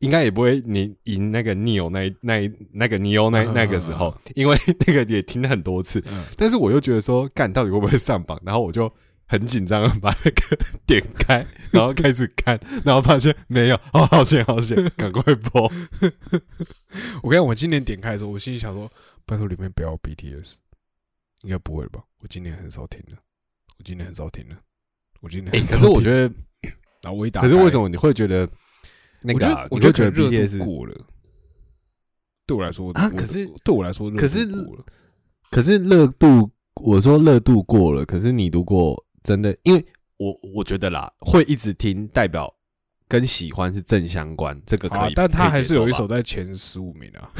[0.00, 8.38] 应该也不会你赢那个 Neo 那一那一那个 Neo 那那个时候，因为 那个也听了很多次，嗯但是我又觉得说，干到底会不会上榜？
[8.44, 8.92] 然后我就
[9.28, 15.70] 很紧张的把那个点开，然后开始看，然后发现没有，哦，好险好险， 赶快播。
[17.22, 18.90] 我跟你讲，我今年点开的时候，我心里想说，
[19.26, 20.54] 拜托里面不要 BTS，
[21.42, 22.02] 应该不会吧？
[22.22, 23.18] 我今年很少听了，
[23.78, 24.56] 我今年很少听了，
[25.20, 26.20] 我今年哎、很少可是我觉得，
[27.02, 27.78] 然后我一打，可是为什？
[27.78, 28.48] 么你会觉得
[29.20, 29.66] 那个、啊？
[29.70, 30.94] 我觉得我你会觉得热 BTS 度过了，
[32.46, 34.48] 对我来说我啊可是对我来说，可是
[35.50, 39.86] 可是热度，我说热度过了，可是你如果真的，因为
[40.16, 42.50] 我我觉得啦，会一直听，代表
[43.06, 47.30] 跟喜欢是正相关，这个可以，，啊但他还是有一首在前十五名啊，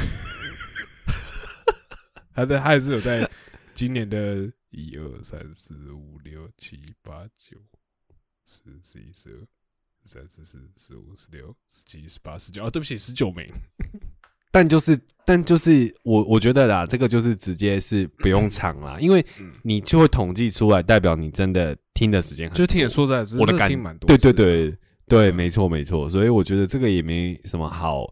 [2.35, 3.27] 他的他还是有在
[3.73, 7.57] 今年的一二三四五六七八九
[8.45, 9.47] 十十一十二十
[10.05, 13.51] 三十四十五十六十七十八十九啊，对不起，十九名。
[14.51, 14.95] 但就是，
[15.29, 19.51] 但就是我我觉得啦，这个就是直接是不用抢啦，因为嗯。
[19.61, 24.17] 你就会统计出来，代表你真的听的时间很就是听多也说实在，我的感听蛮多对。
[24.17, 24.75] 对对
[25.07, 25.35] 对，嗯。
[25.35, 28.11] 没错没错，所以我觉得这个也没什么好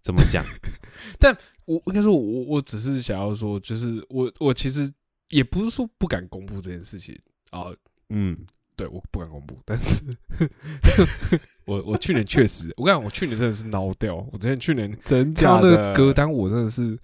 [0.00, 0.44] 怎么讲，
[1.18, 4.88] 但我应该说我，我只是想要说，就是我我其实
[5.30, 7.18] 也不是说不敢公布这件事情
[7.50, 7.64] 啊，
[8.10, 8.38] 嗯，
[8.78, 10.04] 对，我不敢公布，但是
[11.66, 16.96] 我我去年确实，我跟你讲，我去年真的是孬掉，我之前去年真假的个歌单，我真的是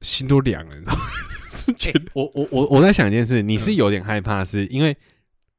[0.00, 1.00] 心都凉了，你知道吗？
[1.54, 4.96] 是觉得我我我我在想一件事，你嗯是有点害怕，是因为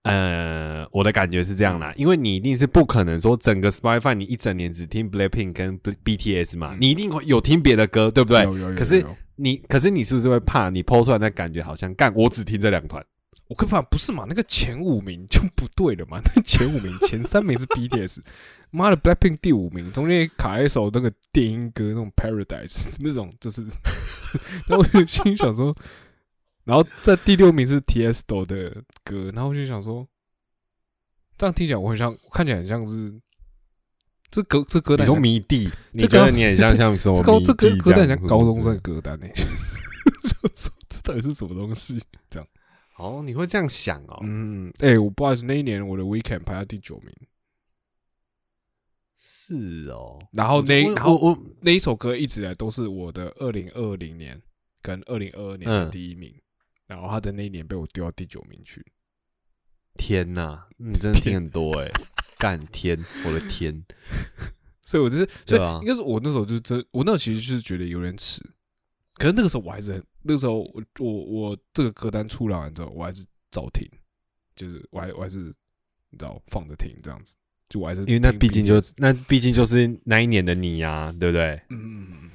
[0.01, 8.43] 呃，我的感觉是这样啦，因为你一定是不可能说整个 Spotify 你一整年只听 Blackpink 跟 BTS 嘛，嗯你一定会有听别的歌，对不对？
[8.43, 9.05] 有有有可是
[9.37, 13.01] 你可是你是不是会怕你 PO 出来那感觉好像干我只听这两团？
[13.47, 18.19] 我根本不是嘛，那个前五名就不对了嘛， 那前五名前三名是 BTS，
[18.71, 23.61] 妈的 Blackpink 第五名，中间卡一首那个电音歌，那种 Paradise 那种，就是，
[24.67, 25.75] 然后我就心想说，
[26.63, 30.07] 然后在第六名是 Tiesto 的歌，然后我就想说，
[31.37, 33.13] 这样听起来我很像，看起来很像是
[34.31, 39.27] 这歌这歌单你说迷弟，你觉得你很像像什么这高迷这歌歌单像高中生歌单呢、
[40.55, 42.01] 说这到底是什么东西？
[42.29, 42.47] 这样
[43.03, 44.19] 哦，你会这样想哦？
[44.23, 47.13] 嗯，哎，我不好意思，那一年我的 Weekend 排到第九名。
[49.19, 54.41] 是哦，然后那然后我那一首歌一直来都是我的二零二零年
[54.81, 56.33] 跟二零二二年的第一名，
[56.87, 58.85] 然后他的那一年被我丢到第九名去。
[59.95, 61.91] 天呐，你真的听很多哎，
[62.39, 63.83] 干天，我的天！
[64.81, 68.41] 所以我就是，所以应该是我那时候就真，我那时候其实就是觉得有点迟。
[69.23, 73.89] 可是那个时候我还是很，那个时候我我我这个歌单出来完之后，我还是照听，
[74.53, 75.37] 就是我还我还是
[76.09, 77.33] 你知道放着听这样子。
[77.69, 81.57] 就我还是因为那毕竟就那毕竟就是那一年的你呀，对不对？
[81.69, 82.29] 嗯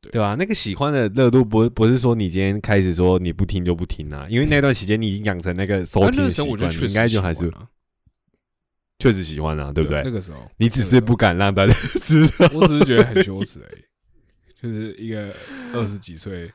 [0.00, 0.36] 对对吧？
[0.38, 7.52] 那个喜欢的热度不不是说你今天开始说你不听就不听啊，因为那段时间你已经养成那个收听习惯，你应该就还是
[9.00, 10.02] 确实喜欢啊，对不对？
[10.04, 13.82] 那个时候你只是不敢让大家 知道，我只是觉得很羞耻而已。
[14.60, 15.32] 就是一个
[15.72, 16.52] 二十几岁、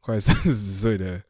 [0.00, 1.20] 快三十岁的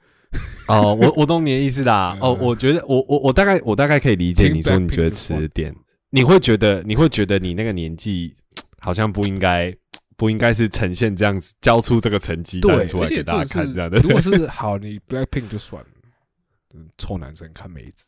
[0.69, 2.17] 哦，我我懂你的意思啦。
[2.23, 5.75] 哦，我觉得我我我大概我大概可以理解你说你觉得迟点。
[6.11, 8.35] 你会觉得，你会觉得你那个年纪
[8.79, 9.75] 好像不应该，
[10.17, 13.99] 不应该是呈现这样子，交出这个成绩单出来给大家看这样的。
[13.99, 18.07] 如果 是好，你 Blackpink 就算了，臭男生看妹子，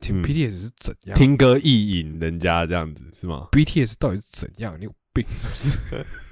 [0.00, 1.16] 听 BTS 是怎样？
[1.16, 4.76] 听歌意淫人家这样子是吗？BTS 到底是怎样？
[4.78, 6.04] 你有病是不是？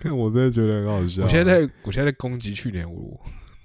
[0.00, 1.22] 看 我真的觉得很好笑。
[1.22, 3.20] 我现在在，我现在在攻击去年我。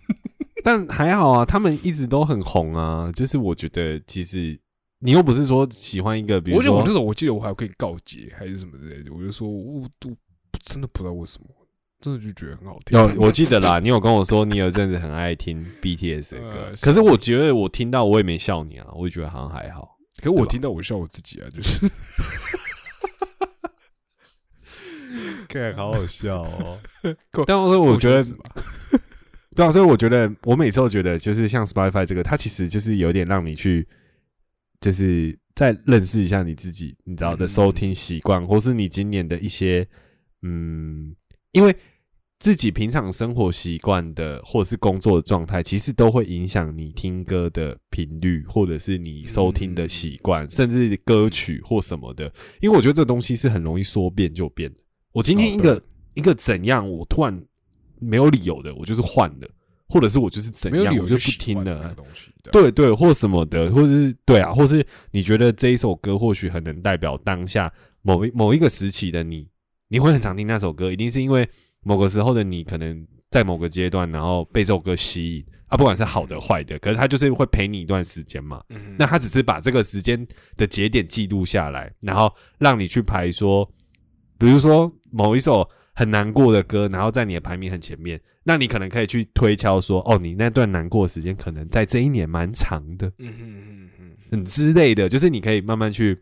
[0.64, 3.12] 但还好啊，他们一直都很红啊。
[3.14, 4.60] 就是我觉得，其实
[5.00, 9.14] 你又不是说喜欢一个，比如说我那时候，我记得我还可以告诫还是什么之类的。
[9.14, 10.10] 我就说，我都
[10.62, 11.48] 真的不知道为什么，
[12.02, 13.00] 真的就觉得很好听。
[13.00, 16.74] 有我记得啦，你有跟我说，你有阵子很爱听 BTS 的歌。
[16.82, 19.96] 可是我觉得我听到我也没笑你啊，我也觉得好像还好。
[20.22, 21.88] 可我听到我笑我自己啊，就是，
[25.50, 26.80] 看好好笑哦。
[27.46, 28.24] 但我说，我觉得。
[29.56, 33.86] 对啊，所以我觉得我每次都觉得，就是像 Spotify 这个，它其实就是有点让你去，
[34.80, 39.86] 就是再认识一下你自己，你知道的收听习惯，或是你今年的一些，
[40.44, 41.14] 嗯，
[41.52, 41.76] 因为
[42.38, 52.32] 自己平常生活习惯的，或者是工作的状态，其实都会影响你听歌的频率，或者是你收听的习惯，甚至歌曲或什么的。
[52.62, 54.80] 因为我觉得这东西是很容易说变就变的。
[55.12, 55.82] 我今天一个
[56.16, 57.42] 一个怎样，我突然。
[58.02, 59.50] 没有理由的，我就是换了，
[59.90, 61.94] 或者是我就是怎样，我就不听了。
[62.50, 67.70] 对对，或什么的，或者是对啊，或是你觉得这一首歌或许很能代表当下
[68.02, 69.46] 某一某一个时期的你，
[69.90, 71.46] 你会很常听那首歌，一定是因为
[71.84, 78.64] 某个时候的你可能在某个阶段，然后被这首歌吸引啊，不管是好的坏的，可是他就是会陪你一段时间嘛。
[78.98, 83.70] 那他只是把这个时间的节点记录下来，然后让你去排说，
[84.40, 85.70] 比如说某一首。
[85.96, 96.18] 很难过的歌，然后在你的排名很前面，那你可能可以去推敲说，哦，你那段难过的时间可能在这一年蛮长的，嗯嗯嗯嗯，之类的，就是你可以慢慢去，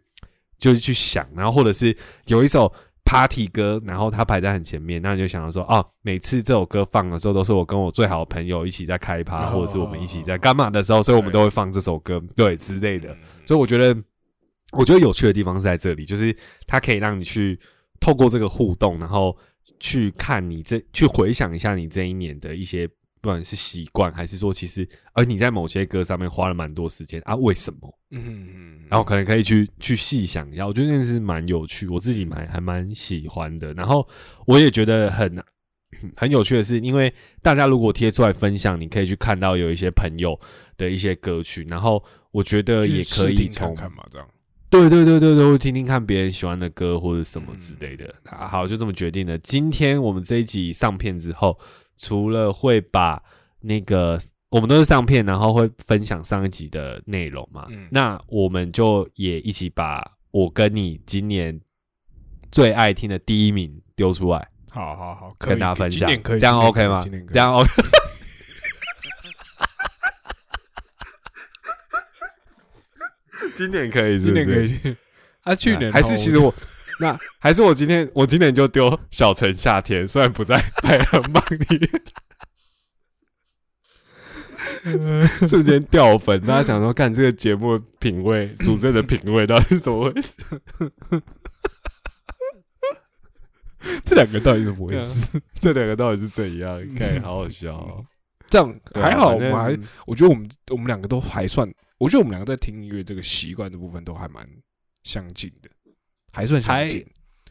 [0.57, 2.73] 就是去想，然后或者是有一首
[3.05, 13.15] party 歌，然后它排在很前面，那你就想到说，哦，每次这首歌放的时候，都是我跟我最好的朋友一起在开趴，或者是我们一起在干嘛的时候，所以我们都会放这首歌，对之类的。
[13.45, 13.95] 所以我觉得，
[14.71, 17.59] 我觉得有趣的地方是在这里，就是它可以让你去
[17.99, 19.37] 透过这个互动，然后。
[19.79, 22.87] 去看你这，去回想一下你这一年的一些，
[23.21, 27.35] 不管是习惯，还是说其实，而你在某些歌上面花了蛮多时间啊？
[27.35, 27.99] 为什么？
[28.09, 33.71] 嗯嗯，然后可能可以去去细想一下，我觉得那是蛮有趣，我自己蛮还蛮喜欢的。
[33.75, 34.07] 然后
[34.47, 35.43] 我也觉得很
[36.15, 40.39] 很有趣的是，因为大家如果贴出来分享，你可以去看到有一些朋友
[40.75, 44.27] 的一些歌曲，然后我觉得也可以从看嘛，这样。
[44.69, 48.13] 对对对对对，会听听看别人喜欢的歌或者什么之类的。
[48.25, 49.37] 好，就这么决定了。
[49.37, 51.57] 今天我们这一集上片之后，
[51.97, 53.21] 除了会把
[53.61, 57.67] 那个我们都是上片，然后会分享上一集的内容嘛？
[57.89, 61.59] 那我们就也一起把我跟你今年
[62.51, 64.49] 最爱听的第一名丢出来。
[64.69, 67.03] 好好好，跟大家分享，这样 OK 吗？
[67.31, 67.67] 这样 OK。
[73.57, 74.95] 今年可以，今年可以。
[75.41, 76.53] 啊，去年还是其实我
[76.99, 81.89] 那还是我今天我今年就丢小城夏天，虽然不在排行榜里，
[85.47, 86.39] 瞬间掉粉。
[86.41, 90.35] 大家想说，看这个节目品味，主持人的品味到底是怎么回事？
[94.03, 95.41] 这两个到底是怎么回事？
[95.59, 96.79] 这两个到底是怎样？
[96.95, 98.05] 看，好好笑。
[98.49, 101.67] 这样还好，我们还我觉得我们我们两个都还算。
[101.97, 104.47] 我觉得我们两个在听音乐这个习惯的部分都还蛮
[105.03, 105.69] 相近的，
[106.31, 107.05] 还算相近，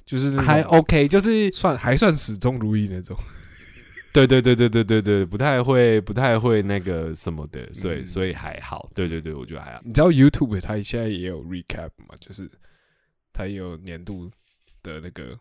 [0.05, 3.16] 就是还 OK，就是算还算始终如一那种。
[4.14, 8.88] 对对对对对对对，不太会不太会那个什么的，所以嗯所以还好。
[8.94, 9.82] 对对对，我觉得还好。
[9.84, 12.14] 你知道 YouTube 它现在也有 recap 嘛？
[12.18, 12.51] 就是
[13.32, 14.30] 它也有年度
[14.82, 15.38] 的那个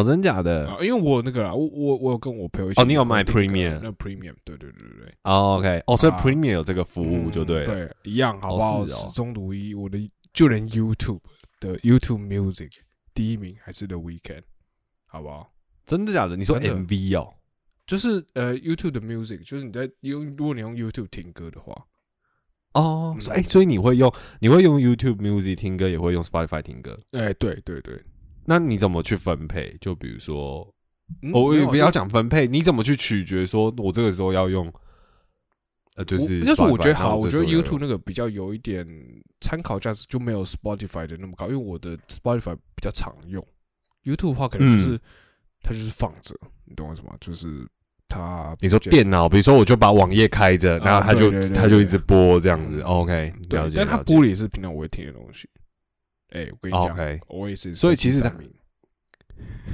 [0.00, 0.68] 哦，真假的？
[0.68, 7.66] 啊，因为我那个啦，我我我有跟我朋友一起哦你有买订那个 Premium 那 Premium，对对对对对，哦，OK，哦，所以啊 Premium 有这个服务就对了。
[7.66, 8.82] 对，一样好不好？
[8.82, 9.98] 哦是哦始终如一，我的
[10.32, 11.20] 就连 YouTube
[11.60, 12.70] 的 YouTube Music
[13.12, 14.42] 第一名还是 The Weekend，
[15.06, 15.52] 好不好？
[15.84, 16.36] 真的假的？
[16.36, 17.34] 你说真的 MV 哦？
[17.86, 21.72] 就是呃 YouTube 的 Music，就是你在用，如果你用 YouTube 听歌的话，
[22.74, 26.94] 哦，嗯所以哎，所以你会用你会用 YouTube Music 听歌，也会用 Spotify 听歌。
[27.12, 27.98] 哎，对对对，
[28.48, 29.76] 那你怎么去分配？
[29.78, 30.66] 就比如说，
[31.20, 34.72] 嗯我也不要讲分配，你怎么去取决说我这个时候要用？
[35.96, 38.86] 呃，就是我但是我觉得好，我觉得 YouTube 那个比较有一点
[39.40, 43.46] 参考价值，就没有 Spotify 的那么高，因为我的 Spotify 比较常用
[44.04, 45.00] ，YouTube 的话可能就是、嗯
[45.60, 46.34] 它就是放着，
[46.64, 47.14] 你懂我意思吗？
[47.20, 47.68] 就是
[48.08, 52.80] 它你说电脑，比如说我就把网页开着，啊然后它就它就一直播这样子。
[52.80, 53.76] 嗯 OK，对了解。
[53.76, 55.48] 但它播也是平常我会听的东西。
[56.30, 58.36] 哎、我跟你讲 OK 我也是，所以其实它它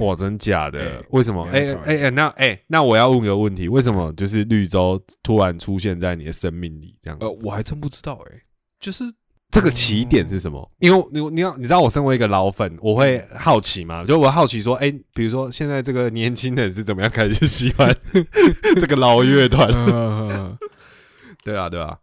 [0.05, 1.03] 哇，真假的哎？
[1.09, 1.43] 为什么？
[1.51, 7.17] 哎哎哎，那哎，那我要问个问题，为什么就是绿洲突然出现在你的生命里这样？
[7.19, 8.41] 呃，我还真不知道哎、
[8.79, 9.03] 就是
[9.51, 10.69] 这个起点是什么？
[10.79, 17.95] 因为你你要你知道，我身为一个老粉，我会好奇嘛，就我好奇说，哎，比如说现在这个年轻人是怎么样开始喜欢
[18.75, 19.67] 这个老乐团？
[19.69, 20.57] 呃，
[21.43, 21.97] 对啊，对啊，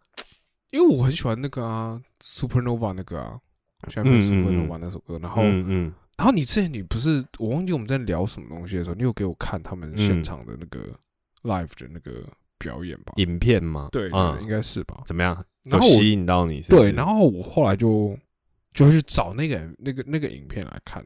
[0.71, 3.37] 因为我很喜欢那个啊，Supernova 那个啊，
[3.89, 10.97] 像嗯嗯 Supernova 那首歌，然后嗯嗯，然后你之前你不是我忘记我们在聊什么东西的时候，你有给我看他们现嗯场的那个
[11.43, 12.27] live 的那个
[12.57, 13.13] 表演吧？
[13.17, 15.01] 影片吗，对，嗯应，该是吧？
[15.05, 15.45] 怎么样？
[15.65, 16.61] 有吸引到你？
[16.61, 18.17] 对，然后我后来就
[18.71, 21.03] 就会去找那个那个那个影片来看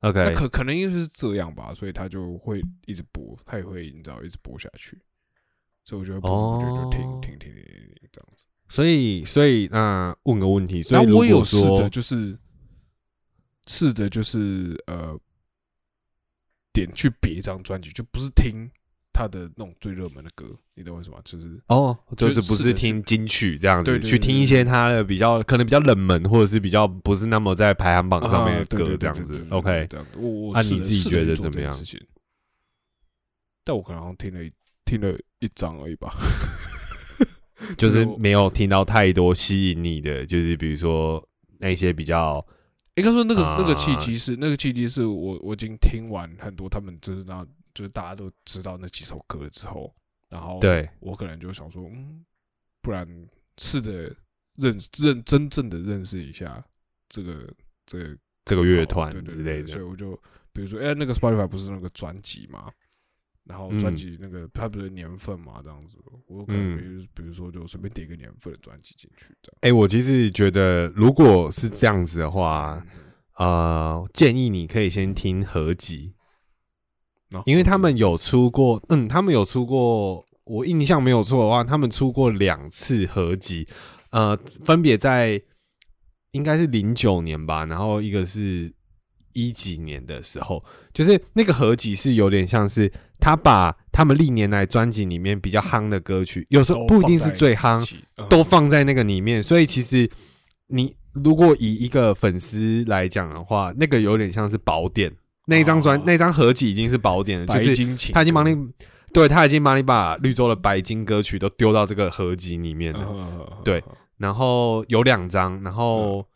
[0.00, 4.96] ，OK，可可能因为是这样吧，所以他就会一直播，他也会你知道一直播下去，
[5.84, 8.46] 所以我觉得不知不觉就听哦听听听听听这样子。
[8.68, 12.38] 所以所以那问个问题，所以我有果说试着就是
[13.66, 15.18] 试着就是呃
[16.72, 18.70] 点去别一张专辑，就不是听
[19.12, 21.18] 他的那种最热门的歌，你懂我意思吗？
[21.24, 30.18] 就是哦，就就是不是听金曲这样子，去听一些他的比较可能比较冷门，或者是比较不是那么在排行榜上面的歌这样子 OK，这样子。
[30.18, 31.72] 我我啊你自己觉得怎么样
[33.64, 34.52] 但我可能听了一
[34.84, 36.14] 听了一张而已吧。
[37.76, 41.26] 就是没有听到太多吸引你的，就是比如说
[41.58, 42.44] 那些比较
[42.96, 49.94] 应该说那个那个啊契机是那个契机是我我已经听完很多他们就是那就是大家都知道那几首歌之后，
[50.28, 52.24] 然后对我可能就想说，嗯，
[52.80, 53.06] 不然
[53.58, 54.14] 试着
[54.56, 56.64] 认认真正的认识一下
[57.08, 57.52] 这个
[57.84, 59.68] 这个这个乐团之类的。
[59.68, 60.18] 所以我就
[60.52, 62.72] 比如说，哎、那个 Spotify 不是那个专辑嘛，
[63.46, 63.96] 然后专嗯。
[63.96, 66.76] 辑那个它不是年份嘛，这样子，我可嗯。
[66.76, 69.58] 能比如比如说就随便点一个年份的专辑进去，这样。
[69.62, 73.02] 哎，我其实觉得，如果是这样子的话，嗯
[73.38, 76.14] 呃，建议你可以先听合集，
[77.44, 83.68] 因为他们有出过，嗯，他们有出过，我印象没有错的话，他们出过两次合集，
[84.10, 84.34] 呃，
[84.64, 85.42] 分别在
[86.30, 88.72] 应该是零九年吧，然后一个是
[89.34, 97.84] 一几年的时候，就是那个合集是有点像是他把他们历年来专辑里面比较夯的歌曲，有时候不一定是最夯，
[98.28, 100.08] 都放在那个里面，所以其实
[100.68, 105.12] 你如果以一个粉丝来讲的话，那个有点像是宝典，
[105.46, 106.02] 那一张专、哦。
[106.06, 107.74] 那张合集已经是宝典了，就是
[108.12, 108.68] 他已经帮歌你，
[109.12, 113.82] 对他已经帮你把绿洲的白金歌曲都丢到这个合集里面了，嗯对
[114.18, 116.26] 然后有两张，然后。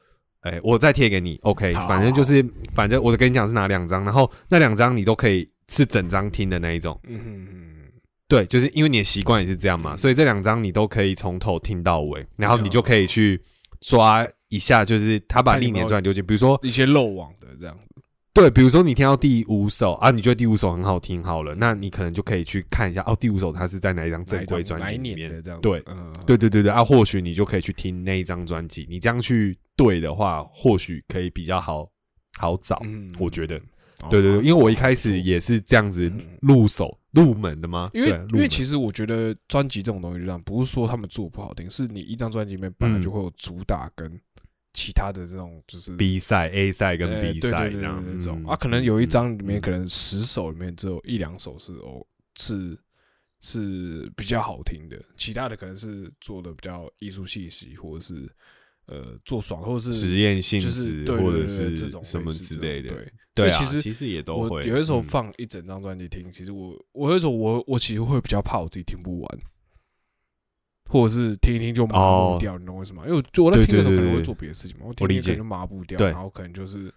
[0.42, 2.42] 哎、我再贴给你，OK，反正就是，
[2.74, 7.76] 反正我跟你讲是哪两张，然后那两张你都可以是整张听的那一种，嗯哼嗯
[8.28, 9.98] 对，就是因为你的习惯也是这样嘛，嗯。
[9.98, 13.40] 所以这两张你都可以从头听到尾，然后你就可以去
[13.80, 18.02] 抓一下，就是他把历年专辑丢进，比如说一些漏网的这样子，
[18.32, 25.16] 对，比如说你听到第五首啊，你觉得第五首很好听，好了，那你可能就可以去看一下哦，第五首它是在哪一张正规专辑里面。
[25.16, 25.42] 年的？
[25.42, 31.88] 这样子，对嗯，对对对对啊，或许你就可以去听那一张专辑，你这样去对的话，或许可以比较好
[32.38, 32.80] 好找。
[32.84, 33.60] 嗯我觉得，哦
[34.08, 36.38] 对对对，因为我一开始也是这样子嗯。
[36.40, 37.90] 入手入门的嘛？
[37.92, 44.18] 因为因为其实我觉得专辑这种东西就这样，不是说他们做不好听，是你一张专辑里面本来嗯就会有主打跟
[44.72, 48.40] 其他的这种就是 B 赛 A 赛跟呃 B 赛这样那种。
[48.42, 52.78] 嗯啊，可能有一张里面嗯可能十首里面只有一两首是哦是
[53.40, 58.30] 是比较好听的，其他的可能是做的比较艺术气息或者是
[58.90, 62.88] 呃做爽，或者是实验性质，或者是这种什么之类的。
[62.90, 64.64] 对，对啊，其实其实也都会。
[64.64, 69.38] 有的时候放一整张专辑听，其实我我有时候我我其实会比较怕我自己听不完，
[70.90, 73.06] 或者是听一听就麻木掉，你懂为什么？
[73.06, 73.22] 因为我
[73.56, 76.92] 在听的时候可能会做别的事情嘛，我听一听就麻木掉，然后可能就是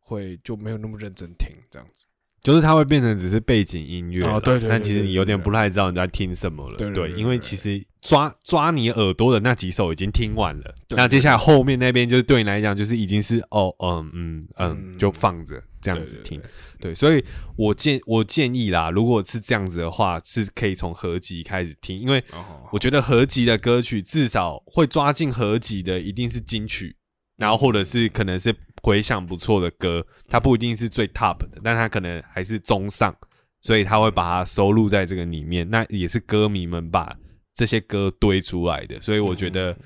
[0.00, 2.08] 会就没有那么认真听这样子。
[2.42, 16.40] 就是它会变成只是背景音乐，哦对对，但其实你有点不太知道你在听什么了，对，因为其实抓抓你耳朵的那几首已经听完了，那接下来后面那边就是对你来讲就是已经是哦，嗯嗯嗯，就放着这样子听，
[16.80, 17.24] 对，所以
[17.56, 22.22] 我建我建议啦，如果是这样子的话，是可以从合集开始听，因为
[22.70, 26.96] 我觉得合集的歌曲至少会抓进合集的一定是金曲，
[27.36, 28.54] 然后或者是可能是。
[28.86, 33.12] 回响不错的歌，它不一定是最 top 的，但它可能还是中上，
[33.60, 35.68] 所以他会把它收录在这个里面。
[35.68, 37.12] 那也是歌迷们把
[37.56, 39.76] 这些歌堆出来的，所以我觉得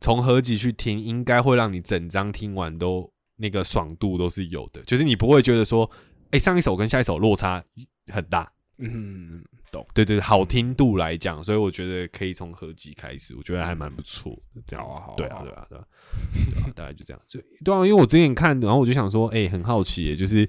[0.00, 5.90] 从合集去听，应该会让你整张听完都那个爽度都是有的，就是你不会觉得说，
[6.30, 7.62] 哎，上一首跟下一首落差
[8.10, 8.50] 很大。
[8.78, 9.86] 嗯，懂。
[9.94, 14.36] 对对，好听度来讲，所以我觉得可以从合集开始，我觉得还蛮不错。
[14.66, 15.84] 这样子，对啊，对啊，对啊。
[16.74, 20.48] 大概就这样，就对啊，因为我之前看，然后我就想说，哎，很好奇，就是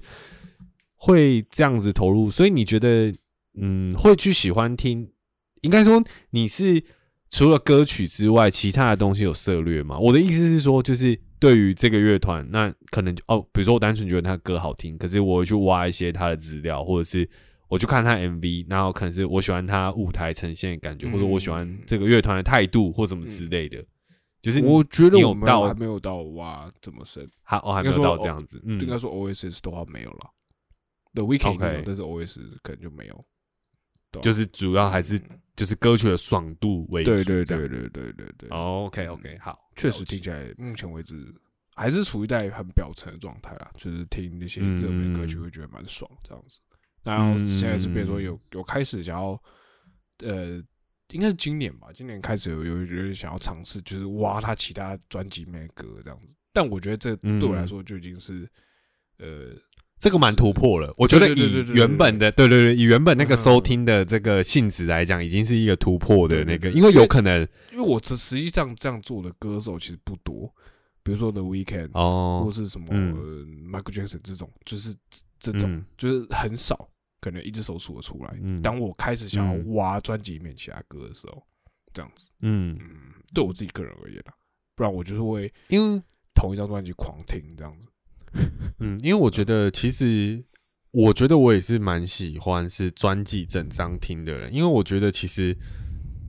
[0.94, 3.12] 会这样子投入，所以你觉得，
[3.54, 5.10] 嗯，会去喜欢听？
[5.62, 6.00] 应该说，
[6.30, 6.82] 你是
[7.28, 9.98] 除了歌曲之外，其他的东西有涉略吗？
[9.98, 17.28] 我的意思是说，就是对于这个乐团，那可能哦，比如说我单纯觉得他歌好听，可是我会去挖一些他的资料，或者是
[17.68, 23.84] 我去看他 MV，然后可能是我喜欢他舞台呈现的感觉，或者我喜欢这个乐团的态度或什么之类的。
[24.42, 30.30] 就是我觉得我们还没有到哇这么深，还我还没有到这样子，应该说 O S S 的话没有了
[31.14, 33.24] ，The Weekend 但是 O S 可能就没有，
[34.22, 35.20] 就是主要还是
[35.56, 41.34] 就是歌曲的爽度为主，对对对对对对对，OK OK 好，确实听起来目前为止
[41.74, 46.60] 还是处于在很表层的状态啦，就是听那些热门歌曲会觉得蛮爽这样子，
[47.06, 49.42] 然后现在是比如说有有开始想要
[50.22, 50.62] 呃。
[51.12, 56.34] 应该是今年吧，今年开始有有有点想要尝试，就是挖他其他专辑里面的歌这样子。
[56.52, 58.44] 但我觉得这对我来说就已经是，
[59.18, 59.54] 呃，
[60.00, 60.92] 这个蛮突破了。
[60.98, 66.68] 我觉得以原本的，对对对，以原本那个收听的这个性质来讲，已经是一个突破的那个。
[66.70, 67.40] 因为有可能，
[67.70, 70.52] 因为我实实际上这样做的歌手其实不多，
[71.04, 74.92] 比如说 The Weeknd 哦，或是什么 Michael Jackson 这种，就是
[75.38, 76.88] 这种就是很少。
[77.26, 78.38] 可能一只手数得出来。
[78.62, 81.44] 当我开始想要挖专辑里面其他歌的时候，
[81.92, 82.88] 这样子，嗯嗯，
[83.34, 84.32] 对我自己个人而言啊，
[84.76, 86.00] 不然我就是会因为
[86.36, 87.88] 同一张专辑狂听这样子。
[88.78, 90.44] 嗯，因为我觉得其实，
[90.92, 95.56] 我觉得我也是蛮喜欢是专辑整张听的人，因为我觉得其实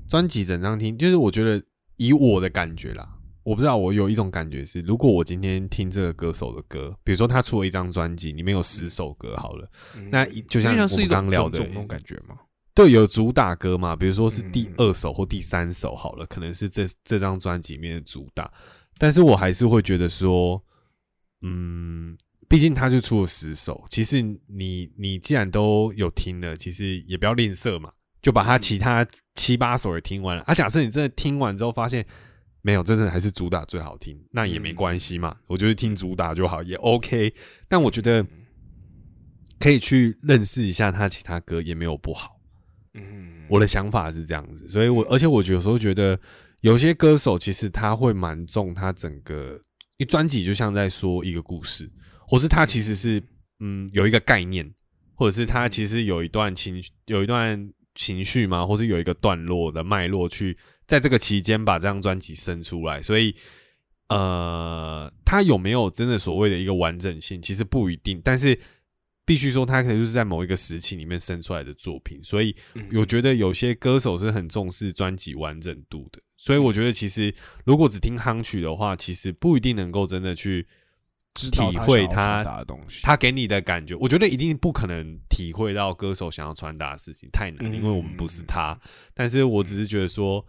[0.08, 1.64] 专辑整张听，就是我觉得
[1.98, 3.17] 以我的感觉啦。
[3.48, 9.66] 我不知道，我有一种感觉是，如果我今天听这个歌手的歌，比如说他出了一张专辑，里面有十首歌，好了，
[10.12, 12.36] 那就像我们刚聊的那种感觉吗？
[12.76, 18.52] 对，有主打歌嘛，比如说是第二首或第三首，好了，可能是这这张专辑里面的主打，
[18.98, 20.62] 但是我还是会觉得说，
[21.42, 22.18] 嗯，
[22.50, 30.44] 毕竟他就出了十首，其实你你既然都有听了，其实也不要吝啬嘛，就把他其他七八首也听完了。
[30.44, 32.06] 啊，假设你真的听完之后发现。
[32.68, 35.34] 没有，真的还是主打最好听，那也没关系嘛。
[35.48, 37.34] 我就是听主打就好，也 OK。
[37.66, 38.28] 但我觉得
[39.58, 42.38] 可以去认识一下他其他歌，也没有不好。
[42.94, 46.20] 嗯，我的想法是这样子，所以我而且我有时候觉得
[46.60, 49.58] 有些歌手其实他会蛮重他整个
[49.96, 51.90] 一专辑，就像在说一个故事，
[52.28, 53.24] 或是他其实是
[53.62, 54.70] 嗯有一个概念，
[55.16, 57.58] 或者是他其实有一段情有一段
[57.98, 60.58] 情绪吗，或是有一个段落的脉络去。
[60.88, 63.36] 在这个期间把这张专辑生出来，所以
[64.08, 68.22] 呃，它有没有真的所谓的一个完整性，其实不一定。
[68.24, 68.58] 但是
[69.26, 72.24] 必须说，它可能就是在某一个时期里面生出来的作品。
[72.24, 72.56] 所以
[72.94, 76.22] 我觉得有些歌手是很重视专辑完整度的。
[76.38, 77.36] 所以我觉得，其实
[77.66, 80.66] 如果只听夯曲的话，其实不一定能够真的去
[81.52, 83.96] 体会他的东西，他给你的感觉。
[83.96, 88.80] 我觉得一定不可能体会到歌手想要传达的事情，太难，因为我们不是他。
[89.14, 90.46] 但是我只是觉得说。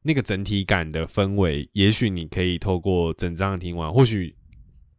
[0.00, 4.34] 那个整体感的氛围，也许你可以透过整张听完，或许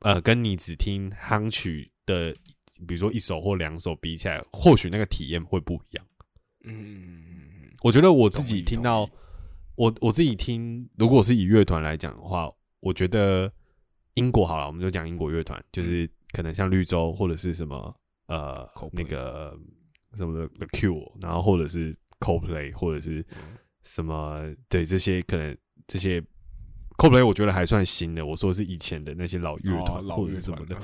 [0.01, 2.33] 呃，跟你只听夯曲的，
[2.85, 6.05] 比如说一首或两首比起来，或许那个体验会不一样。
[6.65, 7.23] 嗯，
[7.81, 9.09] 我觉得我自己听到，
[9.75, 12.47] 我我自己听，如果是以乐团来讲的话，
[12.81, 13.51] 我觉得
[14.19, 17.95] 英国好了，我们就讲英国乐团，就是可能像绿洲或者是什么
[18.27, 19.57] 呃那个
[20.13, 23.25] 什么的 The Cure，然后或者是 Coldplay，或者是。
[23.81, 24.43] 什么？
[24.67, 25.57] 对这些可能
[25.87, 26.21] 这些
[26.97, 28.23] ，Coldplay 我觉得还算新的。
[28.23, 30.77] 我说是以前的那些老乐团或者什么的。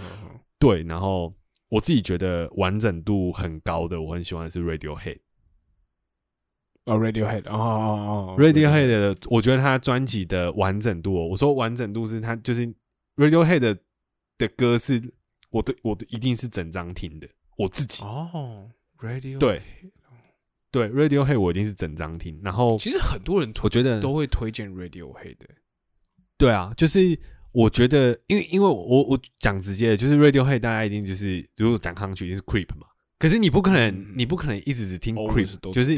[0.58, 1.32] 对，然后
[1.68, 5.20] 我自己觉得完整度很高的，我很喜欢的是 Radiohead。
[6.86, 12.74] 哦，Radiohead，哦哦哦，Radiohead 的，我觉得他专辑的完整度，我说完整度是他就是
[13.16, 13.78] Radiohead
[14.38, 15.14] 的歌是，
[15.50, 19.62] 我对我的一定是整张听的，我自己哦，Radio 对
[20.72, 25.38] 对 Radiohead 我一定是整张听，然后其实很多人我觉得都会推荐 Radiohead，
[26.38, 27.18] 对啊，就是
[27.52, 32.88] 我觉得因为因为我我讲直接的，就是 Radiohead 大家一定就是如果讲上去一定是 Creep 嘛。
[33.18, 35.98] 可是你不可能，你不可能一直只听 Creep，就是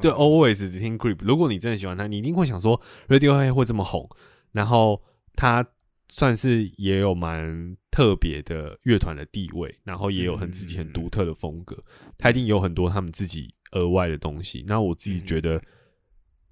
[0.00, 1.18] 对 Always 只听 Creep。
[1.20, 4.10] 如果你真的喜欢他，你一定会想说 Radiohead 会这么红，
[4.50, 5.00] 然后
[5.36, 5.64] 他
[6.08, 11.76] 算是也有蛮特别的乐团的地位，然后也有很自己很独特的风格，
[12.16, 14.64] 他一定有很多他们自己额外的东西。
[14.66, 15.60] 那我自己觉得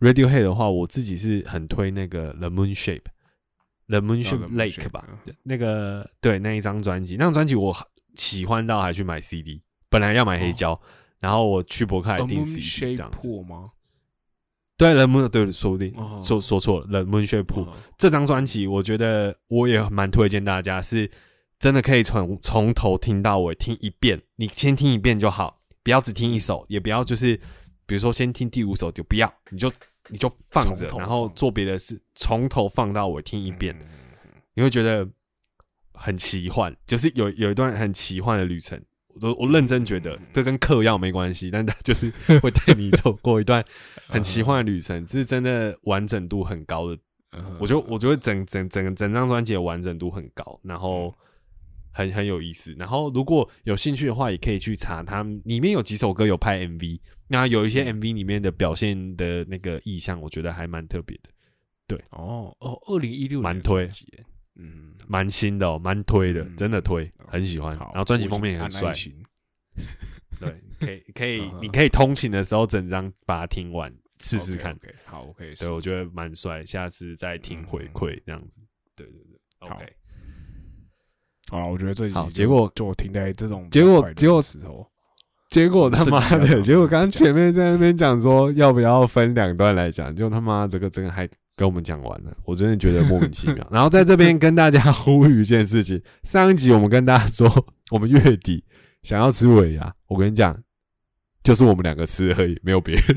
[0.01, 5.07] Radiohead 的话，我自己是很推那个 The Moon Shape，The Moon Shape Lake 吧，
[5.45, 7.75] 那个对那一张专辑，那张专辑我
[8.17, 9.63] 喜欢到还去买 CD。
[9.89, 10.81] 本来要买黑胶，
[11.21, 13.65] 然后我去博客来订 CD 这样子吗？
[14.77, 16.87] 对，冷木对，说不定说说错了。
[16.89, 17.67] 冷门血铺
[17.97, 21.09] 这张专辑，我觉得我也蛮推荐大家，是
[21.61, 24.21] 真的可以从从头听到尾听一遍。
[24.37, 27.37] 你先听一遍就好，不要只听一首，也不要就是
[27.87, 29.71] 比如说先听第五首就不要，你就
[30.09, 33.79] 你就放着，然后做别的事，从头放到尾听一遍，
[34.55, 35.09] 你会觉得
[35.93, 38.83] 很奇幻，就是有有一段很奇幻的旅程。
[39.21, 42.11] 我我认真觉得这跟嗑药没关系，但他就是
[42.41, 43.65] 会带你走过一段
[44.09, 46.99] 很奇幻的旅程，是真的完整度很高的。
[47.59, 51.13] 我觉得我觉得整整整个整张专辑的完整度很高，然后
[51.93, 52.73] 很很有意思。
[52.79, 61.31] 然后如果有兴趣的话，也可以去查，他里面有几首歌有拍 MV，那有一些 MV 里面的表现的那个意象，我觉得还蛮特别的。
[61.89, 63.91] 对，哦哦，二零一六蛮推。
[64.57, 67.77] 嗯，蛮新的哦，蛮推的，真的推，很喜欢。
[67.77, 68.95] 然后专辑封面也很帅。
[70.39, 74.77] 对，可以可以，你可以通勤的时候整张把它听完试试看。
[75.05, 75.55] 好，OK。
[75.55, 78.61] 对，我觉得蛮帅，下次再听回馈这样子。
[78.95, 79.93] 对对对，OK。
[81.49, 84.89] 好了，我觉得这好结果就停在这种结果结果石头，
[85.51, 91.29] 结果他妈的，结果刚刚前面在那边讲说要不要分两段来讲，就他妈这个这个还。
[91.57, 93.67] 跟我们讲完了，我真的觉得莫名其妙。
[93.71, 98.65] 然后在这边跟大家呼吁一件事情：上一集我们跟大家说，我们月底
[99.03, 100.63] 想要吃尾牙，我跟你讲，
[101.43, 103.05] 就是我们两个吃而已，没有别人。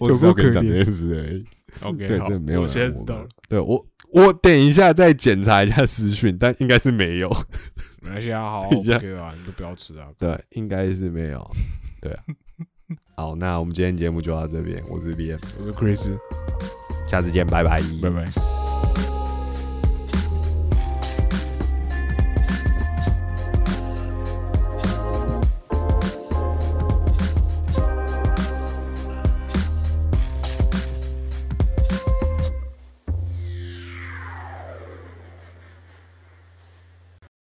[0.00, 1.44] 我只要跟你讲这件事而已。
[1.82, 2.62] OK，对，这没有。
[2.62, 3.28] 我现在知道了。
[3.48, 7.28] 对我，我等一下再检查一下私讯，但应该是没有。
[8.00, 10.08] 没关系啊，好，OK 啊，你就不要吃啊。
[10.18, 11.50] 对，应该是没有。
[12.00, 12.22] 对啊。
[13.16, 14.82] 好，那我们今天节目就到这边。
[14.88, 16.16] 我是 B M，我是 Chris，
[17.06, 19.11] 下次见，拜拜，拜拜。